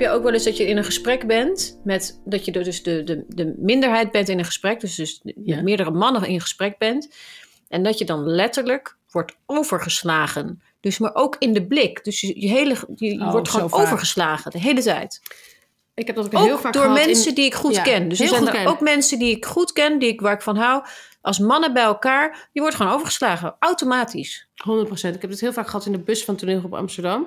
[0.00, 2.82] Heb je ook wel eens dat je in een gesprek bent met dat je dus
[2.82, 5.62] de, de, de minderheid bent in een gesprek, dus, dus met Ja.
[5.62, 7.08] meerdere mannen in gesprek bent,
[7.68, 10.62] en dat je dan letterlijk wordt overgeslagen.
[10.80, 12.04] Dus maar ook in de blik.
[12.04, 13.80] Dus je, je hele, je, je Oh, wordt gewoon vaak.
[13.80, 15.20] overgeslagen de hele tijd.
[15.94, 17.82] Ik heb dat ook, Ook heel vaak door gehad in- mensen die ik goed Ja,
[17.82, 18.08] ken.
[18.08, 18.66] Dus er zijn er ken.
[18.66, 20.84] ook mensen die ik goed ken, die ik, waar ik van hou.
[21.20, 23.56] Als mannen bij elkaar, je wordt gewoon overgeslagen.
[23.58, 24.48] Automatisch.
[24.54, 25.14] 100%.
[25.14, 27.26] Ik heb het heel vaak gehad in de bus van toneel op Amsterdam.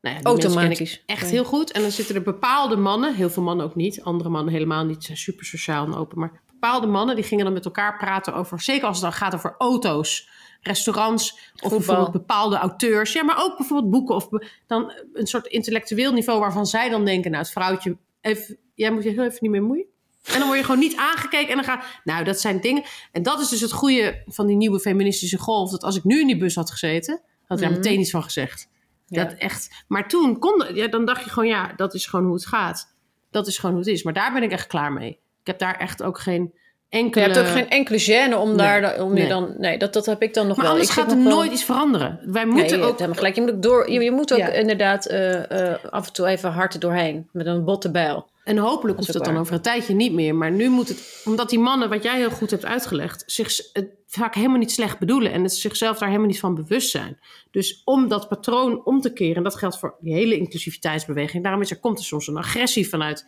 [0.00, 1.02] Nou ja, Automatisch.
[1.06, 1.72] echt heel goed.
[1.72, 4.02] En dan zitten er bepaalde mannen, heel veel mannen ook niet.
[4.02, 6.18] Andere mannen helemaal niet, zijn super sociaal en open.
[6.18, 8.60] Maar bepaalde mannen die gingen dan met elkaar praten over...
[8.60, 10.28] Zeker als het dan gaat over auto's,
[10.60, 11.38] restaurants...
[11.62, 13.12] of bijvoorbeeld bepaalde auteurs.
[13.12, 14.14] Ja, maar ook bijvoorbeeld boeken.
[14.14, 14.28] Of
[14.66, 17.30] dan een soort intellectueel niveau waarvan zij dan denken...
[17.30, 19.84] nou, het vrouwtje, even, jij moet je heel even niet meer moeien.
[20.24, 22.82] En dan word je gewoon niet aangekeken en dan ga nou, dat zijn dingen.
[23.12, 25.70] En dat is dus het goede van die nieuwe feministische golf.
[25.70, 27.80] Dat als ik nu in die bus had gezeten, had ik daar Mhm.
[27.82, 28.68] meteen iets van gezegd.
[29.10, 29.24] Ja.
[29.24, 29.84] Dat echt.
[29.88, 32.94] Maar toen kon, ja, dan dacht je gewoon, ja, dat is gewoon hoe het gaat.
[33.30, 34.02] Dat is gewoon hoe het is.
[34.02, 35.10] Maar daar ben ik echt klaar mee.
[35.40, 36.52] Ik heb daar echt ook geen
[36.88, 37.24] Je enkele.
[37.24, 38.00] hebt ook geen enkele
[38.30, 38.56] gêne om Nee.
[38.56, 39.22] daar om Nee.
[39.22, 39.54] je dan.
[39.58, 40.74] Nee, dat, dat heb ik dan nog Maar wel.
[40.74, 42.20] anders Ik gaat er wel- nooit iets veranderen.
[42.24, 42.92] Wij Nee, moeten je ook.
[42.94, 43.34] helemaal gelijk.
[43.34, 43.90] Je moet ook door.
[43.90, 44.48] Je, je moet ook Ja.
[44.48, 48.28] inderdaad eh, eh, af en toe even hard doorheen met een botte bijl.
[48.50, 50.34] En hopelijk Dat hoeft ook dan over een tijdje niet meer.
[50.34, 53.88] Maar nu moet het, omdat die mannen, wat jij heel goed hebt uitgelegd, zich het
[54.06, 57.18] vaak helemaal niet slecht bedoelen en het zichzelf daar helemaal niet van bewust zijn.
[57.50, 61.60] Dus om dat patroon om te keren, en dat geldt voor die hele inclusiviteitsbeweging, daarom
[61.62, 63.26] is er, komt er soms een agressie vanuit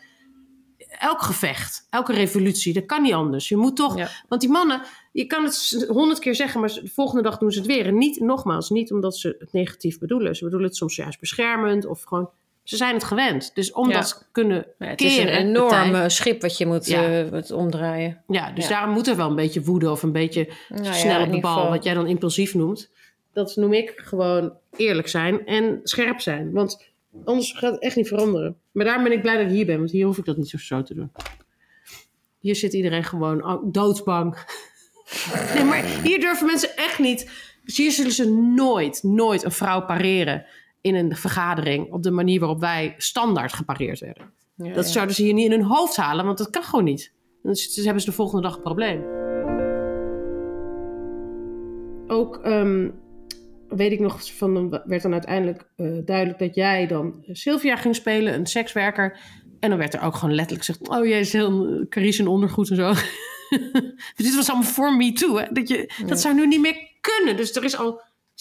[0.99, 2.73] elk gevecht, elke revolutie.
[2.73, 3.49] Dat kan niet anders.
[3.49, 4.09] Je moet toch, Ja.
[4.29, 7.59] want die mannen, je kan het honderd keer zeggen, maar de volgende dag doen ze
[7.59, 7.87] het weer.
[7.87, 10.37] En niet, nogmaals, niet omdat ze het negatief bedoelen.
[10.37, 12.31] Ze bedoelen het soms juist beschermend of gewoon,
[12.63, 13.55] ze zijn het gewend.
[13.55, 13.95] Dus om Ja.
[13.95, 15.13] dat kunnen Ja, het keren.
[15.13, 17.23] is een de enorm tijd- eh, schip wat je moet, Ja.
[17.31, 18.23] eh, omdraaien.
[18.29, 21.33] Ja, dus daarom moet er wel een beetje woede of een beetje Nou snel op
[21.33, 22.91] de bal, geval- wat jij dan impulsief noemt.
[23.33, 26.53] Dat noem ik gewoon eerlijk zijn en scherp zijn.
[26.53, 26.85] Want
[27.25, 28.57] anders gaat het echt niet veranderen.
[28.73, 30.49] Maar daarom ben ik blij dat ik hier ben, want hier hoef ik dat niet
[30.49, 31.13] zo, zo te doen.
[32.39, 34.37] Hier zit iedereen gewoon doodsbang.
[35.55, 37.31] nee, maar hier durven mensen echt niet.
[37.65, 40.45] Dus hier zullen ze nooit, nooit een vrouw pareren
[40.83, 44.31] in een vergadering op de manier waarop wij standaard gepareerd werden.
[44.57, 44.93] Ja, Dat ja.
[44.93, 47.13] zouden ze hier niet in hun hoofd halen, want dat kan gewoon niet.
[47.43, 47.55] Dan
[47.85, 49.05] hebben ze de volgende dag een probleem.
[52.07, 52.89] Ook ehm,
[53.69, 58.35] weet ik nog, van, werd dan uiteindelijk eh, duidelijk dat jij dan Sylvia ging spelen,
[58.35, 59.19] een sekswerker.
[59.61, 62.71] En dan werd er ook gewoon letterlijk gezegd: Oh, jij is heel Carice in ondergoed
[62.71, 62.93] en zo.
[64.17, 65.37] Dit was allemaal voor me too.
[65.37, 65.45] Hè?
[65.53, 66.07] Dat, je, Ja.
[66.07, 67.37] dat zou nu niet meer kunnen.
[67.37, 68.01] Dus er is al,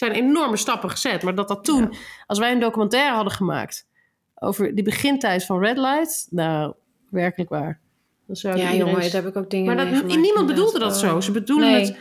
[0.09, 1.23] zijn enorme stappen gezet.
[1.23, 1.93] Maar dat dat toen,
[2.27, 3.87] als wij een documentaire hadden gemaakt
[4.35, 6.73] over die begintijd van Red Light, nou,
[7.09, 7.79] werkelijk waar.
[8.27, 11.15] Dan zou Ja, jongen, daar heb ik ook dingen maar dat, niemand bedoelde dat zo.
[11.15, 11.21] Oh.
[11.21, 11.85] Ze bedoelen Nee.
[11.85, 11.97] het.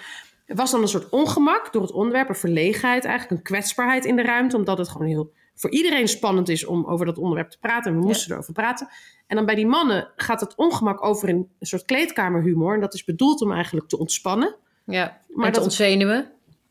[0.46, 4.16] Er was dan een soort ongemak door het onderwerp, een verlegenheid eigenlijk, een kwetsbaarheid in
[4.16, 7.58] de ruimte, omdat het gewoon heel voor iedereen spannend is om over dat onderwerp te
[7.58, 7.92] praten.
[7.92, 8.88] En we moesten erover praten.
[9.26, 12.74] En dan bij die mannen gaat het ongemak over in een soort kleedkamerhumor.
[12.74, 14.54] En dat is bedoeld om eigenlijk te ontspannen.
[14.84, 16.30] Ja, Maar maar te dat- ontzenuwen.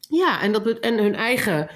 [0.09, 1.69] Ja, en, dat, en hun eigen,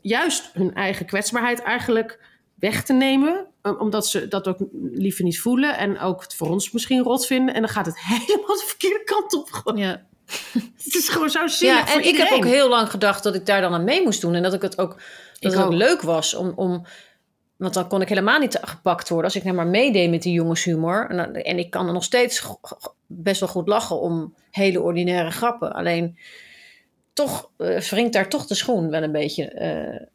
[0.00, 2.18] juist hun eigen kwetsbaarheid eigenlijk
[2.54, 3.46] weg te nemen.
[3.62, 4.58] om- Omdat ze dat ook
[4.92, 5.76] liever niet voelen.
[5.78, 7.54] En ook het voor ons misschien rot vinden.
[7.54, 9.72] En dan gaat het helemaal de verkeerde kant op.
[9.76, 10.02] Ja.
[10.84, 13.46] Het is gewoon zo zielig Ja, en ik heb ook heel lang gedacht dat ik
[13.46, 14.34] daar dan aan mee moest doen.
[14.34, 14.98] En dat ik het ook, dat
[15.38, 15.72] Ik het ook ook.
[15.72, 16.86] leuk was om, om...
[17.56, 20.32] Want dan kon ik helemaal niet gepakt worden als ik nou maar meedeed met die
[20.32, 21.06] jongenshumor.
[21.10, 22.46] En, en ik kan er nog steeds
[23.06, 25.72] best wel goed lachen om hele ordinaire grappen.
[25.72, 26.18] Alleen
[27.12, 30.06] toch eh wringt daar toch de schoen wel een beetje eh,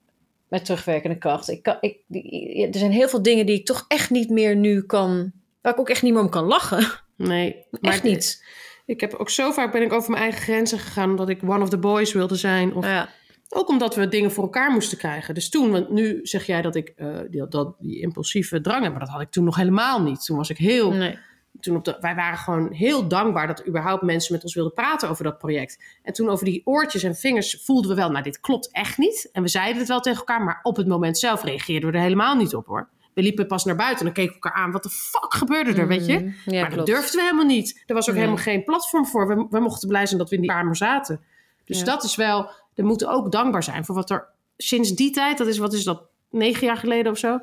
[0.48, 1.50] met terugwerkende kracht.
[1.50, 4.56] Ik kan, ik, die- er zijn heel veel dingen die ik toch echt niet meer
[4.56, 5.32] nu kan...
[5.62, 6.86] Waar ik ook echt niet meer om kan lachen.
[7.18, 8.46] Nee, echt niet.
[8.86, 11.62] Ik heb ook zo vaak ben ik over mijn eigen grenzen gegaan omdat ik one
[11.64, 12.74] of the boys wilde zijn.
[12.76, 13.10] Of Ja.
[13.50, 15.34] ook omdat we dingen voor elkaar moesten krijgen.
[15.34, 18.92] Dus toen, want nu zeg jij dat ik eh, die, dat, die impulsieve drang heb,
[18.92, 20.26] maar dat had ik toen nog helemaal niet.
[20.26, 21.18] Toen was ik heel, Nee.
[21.60, 25.10] Toen op de, wij waren gewoon heel dankbaar dat überhaupt mensen met ons wilden praten
[25.10, 25.84] over dat project.
[26.04, 29.30] En toen over die oortjes en vingers voelden we wel, nou dit klopt echt niet.
[29.32, 32.04] En we zeiden het wel tegen elkaar, maar op het moment zelf reageerden we er
[32.04, 32.90] helemaal niet op hoor.
[33.14, 34.72] We liepen pas naar buiten en dan keken we elkaar aan.
[34.72, 36.34] Wat de fuck gebeurde er, weet je?
[36.46, 37.84] Ja, maar dat durfden we helemaal niet.
[37.86, 38.24] Er was ook Nee.
[38.24, 39.28] helemaal geen platform voor.
[39.28, 41.22] We, we mochten blij zijn dat we in die kamer zaten.
[41.66, 41.86] Dus Ja.
[41.86, 42.50] dat is wel...
[42.74, 44.28] We moeten ook dankbaar zijn voor wat er
[44.58, 45.38] sinds die tijd...
[45.38, 47.40] Dat is, wat is dat, negen jaar geleden of zo?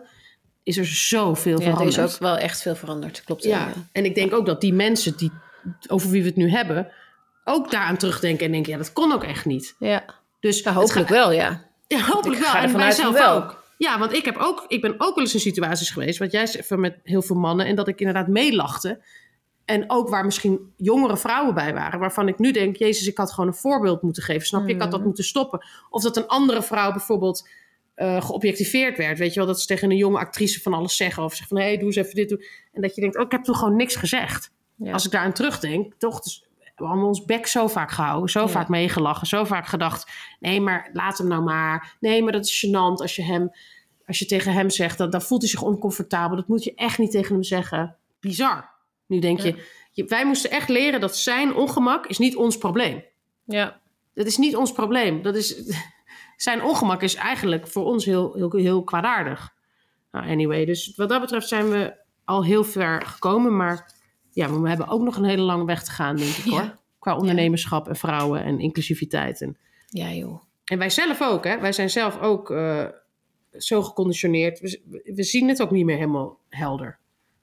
[0.63, 1.99] Is er zoveel Ja, er veranderd.
[2.09, 3.23] is ook wel echt veel veranderd.
[3.25, 3.43] Klopt.
[3.45, 3.69] ja.
[3.93, 5.31] en ik denk ook dat die mensen die,
[5.89, 6.89] over wie we het nu hebben...
[7.45, 8.73] ook daaraan terugdenken en denken...
[8.73, 9.75] ja, dat kon ook echt niet.
[9.79, 10.05] ja.
[10.41, 11.65] Dus Ja, hopelijk gaat- wel, ja.
[11.87, 12.63] ja, hopelijk Ik ga wel.
[12.71, 13.37] En wij zelf wel.
[13.43, 13.63] ook.
[13.79, 16.47] Ja, want ik, heb ook, ik ben ook wel eens in situaties geweest, wat jij
[16.47, 19.01] zegt, met heel veel mannen, en dat ik inderdaad meelachte.
[19.65, 23.33] En ook waar misschien jongere vrouwen bij waren, waarvan ik nu denk, Jezus, ik had
[23.33, 24.47] gewoon een voorbeeld moeten geven.
[24.47, 24.75] Snap je?
[24.75, 25.07] Ik had dat Mhm.
[25.07, 25.67] moeten stoppen.
[25.91, 27.49] Of dat een andere vrouw bijvoorbeeld
[27.95, 29.19] eh, geobjectiveerd werd.
[29.19, 31.23] Weet je wel, dat ze tegen een jonge actrice van alles zeggen.
[31.23, 32.29] Of zeggen van, hé, hey, doe eens even dit.
[32.29, 32.47] Doe.
[32.73, 34.51] En dat je denkt, oh, ik heb toen gewoon niks gezegd.
[34.77, 34.93] Ja.
[34.93, 38.41] Als ik daar aan terugdenk, toch, dus, we hebben ons bek zo vaak gehouden, zo
[38.41, 38.49] Ja.
[38.49, 41.97] vaak meegelachen, zo vaak gedacht, nee, maar laat hem nou maar.
[42.01, 43.51] Nee, maar dat is gênant als je hem,
[44.07, 46.37] als je tegen hem zegt, dan, dan voelt hij zich oncomfortabel.
[46.37, 47.97] Dat moet je echt niet tegen hem zeggen.
[48.21, 48.71] Bizar.
[49.07, 49.45] Nu denk Ja.
[49.45, 53.05] je, je, wij moesten echt leren dat zijn ongemak is niet ons probleem.
[53.45, 53.81] ja.
[54.15, 55.23] Dat is niet ons probleem.
[55.23, 55.55] Dat is,
[56.43, 59.51] zijn ongemak is eigenlijk voor ons heel, heel, heel kwaadaardig.
[60.11, 63.57] Nou, anyway, dus wat dat betreft zijn we al heel ver gekomen.
[63.57, 63.95] Maar
[64.31, 66.51] ja, we hebben ook nog een hele lange weg te gaan, denk ik Ja.
[66.51, 66.77] hoor.
[66.99, 69.41] Qua ondernemerschap en vrouwen en inclusiviteit.
[69.41, 69.57] En,
[69.89, 70.43] ja, joh.
[70.65, 71.59] en wij zelf ook, hè.
[71.61, 72.85] Wij zijn zelf ook eh,
[73.57, 74.61] zo geconditioneerd.
[74.61, 74.81] We,
[75.15, 76.99] we zien het ook niet meer helemaal helder.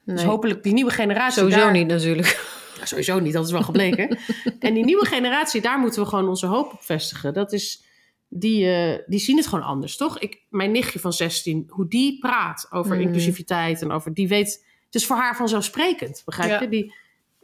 [0.05, 2.45] Dus hopelijk die nieuwe generatie Sowieso daar- niet natuurlijk.
[2.79, 4.17] ja, sowieso niet, dat is wel gebleken.
[4.59, 7.33] en die nieuwe generatie, daar moeten we gewoon onze hoop op vestigen.
[7.33, 7.83] Dat is,
[8.29, 10.19] die, eh, die zien het gewoon anders, toch?
[10.19, 13.01] Ik, mijn nichtje van 16, hoe die praat over Mhm.
[13.05, 16.61] inclusiviteit en over, die weet, het is voor haar vanzelfsprekend, begrijp Ja.
[16.61, 16.69] je?
[16.69, 16.93] Die,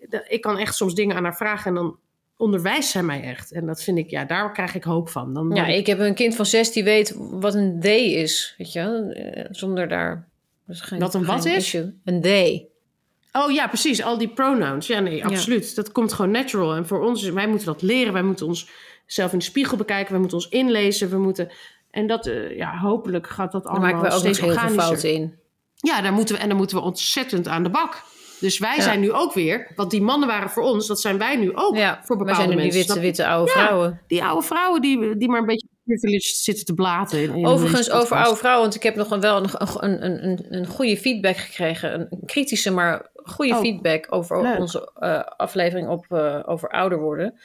[0.10, 1.98] de- ik kan echt soms dingen aan haar vragen en dan
[2.38, 3.52] onderwijst zij mij echt.
[3.52, 5.34] En dat vind ik, ja, daar krijg ik hoop van.
[5.34, 8.56] Dan Ja, ik- ik heb een kind van zes die weet wat een they is.
[8.58, 8.82] Weet je?
[8.82, 10.28] Eh, Zonder daar...
[10.68, 11.56] dat is geen- Wat een wat is?
[11.56, 11.94] issue.
[12.04, 12.68] Een they.
[13.32, 14.04] Oh ja, precies.
[14.04, 14.88] Al die pronouns.
[14.88, 15.76] Ja, nee, absoluut.
[15.76, 16.76] Dat komt gewoon natural.
[16.76, 18.14] En voor ons, wij moeten dat leren.
[18.14, 18.70] Wij moeten ons
[19.06, 20.12] zelf in de spiegel bekijken.
[20.12, 21.10] Wij moeten ons inlezen.
[21.10, 21.51] We moeten...
[21.91, 24.70] En dat, uh, ja, hopelijk gaat dat allemaal Daar maken we ook steeds heel veel
[24.70, 25.36] fouten in.
[25.76, 28.03] Ja, daar moeten we, en dan moeten we ontzettend aan de bak.
[28.39, 31.36] Dus wij zijn nu ook weer, want die mannen waren voor ons, dat zijn wij
[31.36, 32.86] nu ook Ja, voor bepaalde zijn nu die mensen.
[32.86, 33.58] witte, witte oude Ja.
[33.66, 34.01] vrouwen.
[34.08, 35.68] Die oude vrouwen die, die maar een beetje
[36.20, 37.22] zitten te blaten.
[37.22, 40.24] in- in Overigens, over oude vrouwen, want ik heb nog een, wel een, een, een,
[40.28, 41.93] een, een goede feedback gekregen.
[41.93, 44.60] Een, kritische, maar goede Oh, feedback over leuk.
[44.60, 47.39] onze eh, aflevering op, eh, over ouder worden.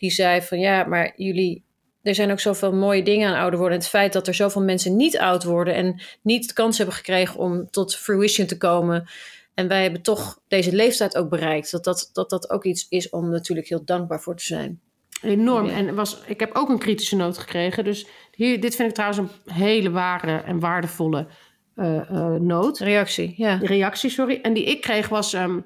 [0.00, 1.64] Die zei van ja, maar jullie.
[2.02, 3.78] Er zijn ook zoveel mooie dingen aan ouder worden.
[3.78, 7.40] Het feit dat er zoveel mensen niet oud worden en niet de kans hebben gekregen
[7.40, 9.08] om tot fruition te komen.
[9.54, 11.70] En wij hebben toch deze leeftijd ook bereikt.
[11.70, 14.80] Dat dat, dat, dat ook iets is om natuurlijk heel dankbaar voor te zijn.
[15.22, 15.66] Enorm.
[15.66, 15.72] Ja.
[15.72, 17.84] En was, ik heb ook een kritische noot gekregen.
[17.84, 21.26] Dus hier, dit vind ik trouwens een hele ware en waardevolle
[21.74, 22.78] eh, noot.
[22.78, 23.58] Reactie, ja.
[23.62, 24.38] reactie, sorry.
[24.42, 25.32] En die ik kreeg was...
[25.32, 25.58] ehm,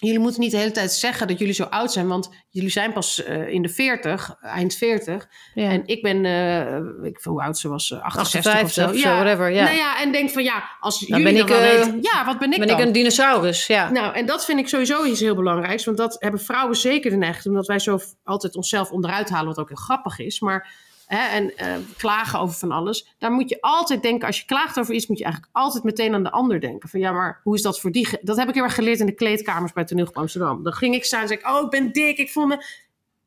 [0.00, 2.08] jullie moeten niet de hele tijd zeggen dat jullie zo oud zijn...
[2.08, 5.28] want jullie zijn pas eh, in de 40, eind 40.
[5.54, 5.70] ja.
[5.70, 8.90] En ik ben, eh, ik hoe oud ze was, eh, 68 of 58 zo.
[8.90, 9.64] of zo, whatever, ja.
[9.64, 11.92] Nou ja, en denk van ja, als Dan jullie ben dan ik, eh.
[12.00, 12.78] Ja, wat ben ik ben dan?
[12.78, 13.90] ik een dinosaurus, ja.
[13.90, 15.84] Nou, en dat vind ik sowieso iets heel belangrijks.
[15.84, 17.46] Want dat hebben vrouwen zeker de neiging.
[17.46, 19.46] Omdat wij zo altijd onszelf onderuit halen.
[19.46, 20.40] Wat ook heel grappig is.
[20.40, 20.72] Maar,
[21.08, 23.14] hè, en eh, klagen over van alles.
[23.18, 24.26] Daar moet je altijd denken.
[24.26, 25.06] Als je klaagt over iets.
[25.06, 26.88] Moet je eigenlijk altijd meteen aan de ander denken.
[26.88, 28.08] Van ja, maar hoe is dat voor die...
[28.22, 30.62] Dat heb ik heel erg geleerd in de kleedkamers bij Toneel Amsterdam.
[30.62, 31.48] Dan ging ik staan en zei ik...
[31.48, 32.18] Oh, ik ben dik.
[32.18, 32.64] Ik voel me...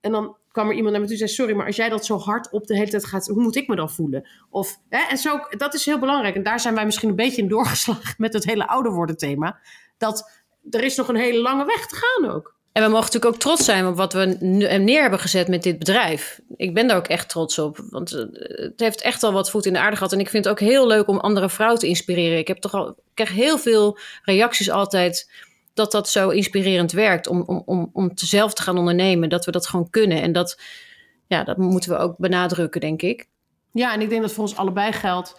[0.01, 1.39] En dan kwam er iemand naar me toe en zei...
[1.39, 3.27] Sorry, maar als jij dat zo hard op de hele tijd gaat...
[3.27, 4.29] Hoe moet ik me dan voelen?
[4.49, 6.36] Of, hè, en zo, dat is heel belangrijk.
[6.36, 8.15] En daar zijn wij misschien een beetje in doorgeslagen...
[8.25, 9.59] met het hele ouder worden thema.
[9.97, 10.32] Dat
[10.69, 12.55] er is nog een hele lange weg te gaan ook.
[12.72, 14.38] En we mogen natuurlijk ook trots zijn op wat we
[14.80, 16.39] neer hebben gezet met dit bedrijf.
[16.55, 17.84] Ik ben daar ook echt trots op.
[17.89, 18.26] Want eh,
[18.63, 20.13] het heeft echt al wat voet in de aarde gehad.
[20.13, 22.38] En ik vind het ook heel leuk om andere vrouwen te inspireren.
[22.38, 25.32] Ik heb toch al, ik krijg heel veel reacties altijd
[25.74, 27.28] dat dat zo inspirerend werkt.
[27.28, 29.30] Om, om, om, om zelf te gaan ondernemen.
[29.30, 30.22] Dat we dat gewoon kunnen.
[30.22, 30.59] En dat,
[31.28, 33.28] ja, dat moeten we ook benadrukken, denk ik.
[33.72, 35.36] Ja, en ik denk dat voor ons allebei geldt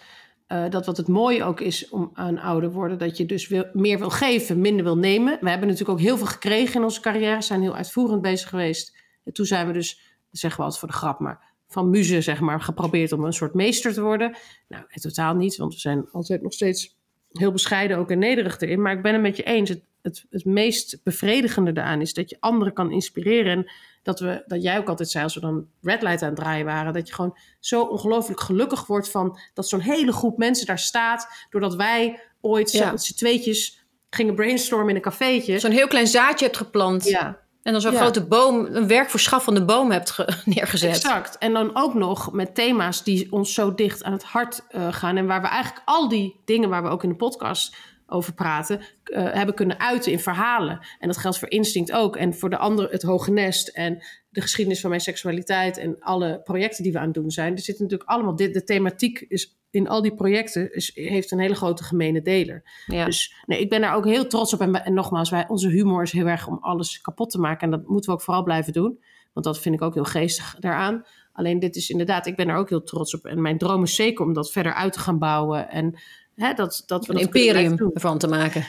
[0.47, 3.65] eh, dat wat het mooie ook is om aan ouder worden, dat je dus wil,
[3.73, 5.37] meer wil geven, minder wil nemen.
[5.41, 8.97] We hebben natuurlijk ook heel veel gekregen in onze carrière, zijn heel uitvoerend bezig geweest.
[9.23, 12.39] En toen zijn we dus, zeggen we altijd voor de grap, maar van muze zeg
[12.39, 14.35] maar geprobeerd om een soort meester te worden.
[14.67, 16.97] Nou, in totaal niet, want we zijn altijd nog steeds
[17.31, 18.81] heel bescheiden ook en nederig erin.
[18.81, 19.69] Maar ik ben het met je eens.
[19.69, 23.51] Het, het, het meest bevredigende daaraan is dat je anderen kan inspireren.
[23.51, 23.71] En
[24.03, 26.65] dat, we, dat jij ook altijd zei, als we dan red light aan het draaien
[26.65, 30.79] waren, dat je gewoon zo ongelooflijk gelukkig wordt van dat zo'n hele groep mensen daar
[30.79, 31.27] staat.
[31.49, 32.91] Doordat wij ooit Ja.
[32.91, 35.59] met z'n tweetjes gingen brainstormen in een cafeetje.
[35.59, 37.03] Zo'n heel klein zaadje hebt geplant.
[37.07, 37.99] ja, En dan zo'n Ja.
[37.99, 40.89] grote boom, een werkverschaffende boom hebt ge- neergezet.
[40.95, 41.37] exact.
[41.37, 45.17] En dan ook nog met thema's die ons zo dicht aan het hart eh, gaan.
[45.17, 47.75] En waar we eigenlijk al die dingen waar we ook in de podcast
[48.13, 50.79] over praten, eh, hebben kunnen uiten in verhalen.
[50.99, 52.15] En dat geldt voor Instinct ook.
[52.15, 56.41] En voor de andere, het Hoge Nest en de geschiedenis van mijn seksualiteit en alle
[56.43, 57.53] projecten die we aan het doen zijn.
[57.53, 58.53] Er zit natuurlijk allemaal dit.
[58.53, 62.63] De thematiek is in al die projecten is, heeft een hele grote gemene deler.
[62.85, 63.05] Ja.
[63.05, 64.61] Dus nee, ik ben daar ook heel trots op.
[64.61, 67.61] En, en nogmaals, wij, onze humor is heel erg om alles kapot te maken.
[67.61, 68.99] En dat moeten we ook vooral blijven doen.
[69.33, 71.05] Want dat vind ik ook heel geestig daaraan.
[71.33, 73.25] Alleen dit is inderdaad, ik ben er ook heel trots op.
[73.25, 75.69] En mijn droom is zeker om dat verder uit te gaan bouwen.
[75.69, 75.99] En
[76.35, 78.67] hè, dat, dat we een dat imperium ervan te maken.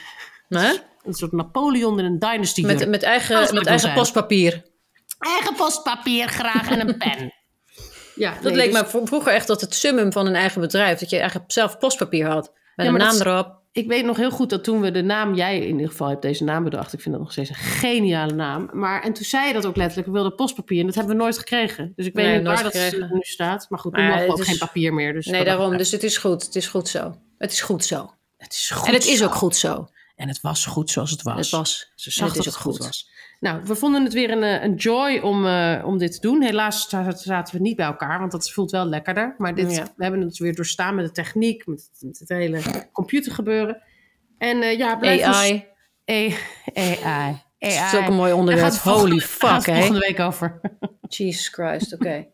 [0.49, 0.73] Hè?
[1.03, 2.63] Een soort Napoleon en een dynasty.
[2.63, 3.95] Met, met Dat eigen, met eigen zijn.
[3.95, 4.63] postpapier.
[5.19, 7.35] Eigen postpapier graag en een pen.
[8.15, 10.61] Ja, Dat nee, leek dus me vro- vroeger echt tot het summum van een eigen
[10.61, 10.99] bedrijf.
[10.99, 12.53] Dat je eigenlijk zelf postpapier had.
[12.77, 13.63] Met Ja, een naam dat- erop.
[13.73, 16.23] Ik weet nog heel goed dat toen we de naam, jij in ieder geval hebt
[16.23, 16.93] deze naam bedacht.
[16.93, 18.71] Ik vind dat nog steeds een geniale naam.
[18.73, 20.81] Maar en toen zei je dat ook letterlijk, we wilden postpapier.
[20.81, 21.93] En dat hebben we nooit gekregen.
[21.97, 23.67] Dus ik weet Nee, niet waar dat nu staat.
[23.69, 25.13] Maar goed, nu mogen we ook is- geen papier meer.
[25.13, 25.77] Dus Nee, daarom.
[25.77, 26.43] Dus het is goed.
[26.45, 27.15] Het is goed zo.
[27.39, 28.11] Het is goed zo.
[28.37, 29.89] Het is goed En het is ook goed zo.
[30.17, 31.37] En het was goed zoals het was.
[31.37, 31.93] Het was.
[31.95, 32.79] Ze zag het dat het goed.
[32.79, 33.09] was.
[33.45, 36.43] Nou, we vonden het weer een, eh, een joy om, eh, om dit te doen.
[36.43, 39.35] Helaas zaten we niet bij elkaar, want dat voelt wel lekkerder.
[39.39, 39.83] Maar dit, Ja.
[39.97, 42.61] we hebben het weer doorstaan met de techniek, met het, met het hele
[42.93, 43.83] computergebeuren.
[44.39, 45.67] En eh, ja, blijf ons- AI.
[46.75, 47.43] AI.
[47.59, 48.03] Dat is AI.
[48.03, 48.73] ook een mooi onderwerp.
[48.75, 49.75] Holy fuck, hè?
[49.75, 50.61] volgende week over.
[51.09, 52.15] Jesus Christ, oké.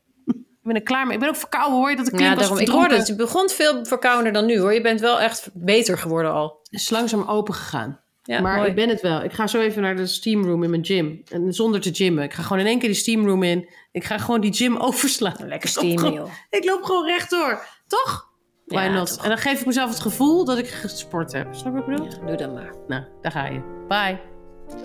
[0.62, 1.14] Ik ben er klaar mee.
[1.14, 1.90] Ik ben ook verkouden hoor.
[1.90, 2.58] je, Dat ik Ja, klink daarom.
[2.58, 3.06] Ik hoorde het.
[3.06, 4.74] Je begon veel verkouder dan nu, hoor.
[4.74, 6.58] Je bent wel echt beter geworden al.
[6.62, 8.00] Het is langzaam open gegaan.
[8.30, 8.68] Ja, maar mooi.
[8.68, 9.22] ik ben het wel.
[9.24, 11.22] Ik ga zo even naar de steamroom in mijn gym.
[11.30, 12.24] En zonder te gymmen.
[12.24, 13.68] Ik ga gewoon in één keer die steamroom in.
[13.92, 15.36] Ik ga gewoon die gym overslaan.
[15.46, 16.30] Lekker steamen, gewoon- joh.
[16.50, 17.66] Ik loop gewoon rechtdoor.
[17.86, 18.28] Toch?
[18.66, 19.08] Why Ja, not?
[19.14, 19.22] toch.
[19.22, 21.54] En dan geef ik mezelf het gevoel dat ik gesport heb.
[21.54, 22.06] Snap je wat ik bedoel?
[22.20, 22.74] Ja, doe dan maar.
[22.88, 23.60] Nou, daar ga je.
[23.88, 24.18] Bye.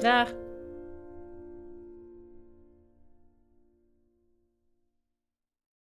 [0.01, 0.29] Dag.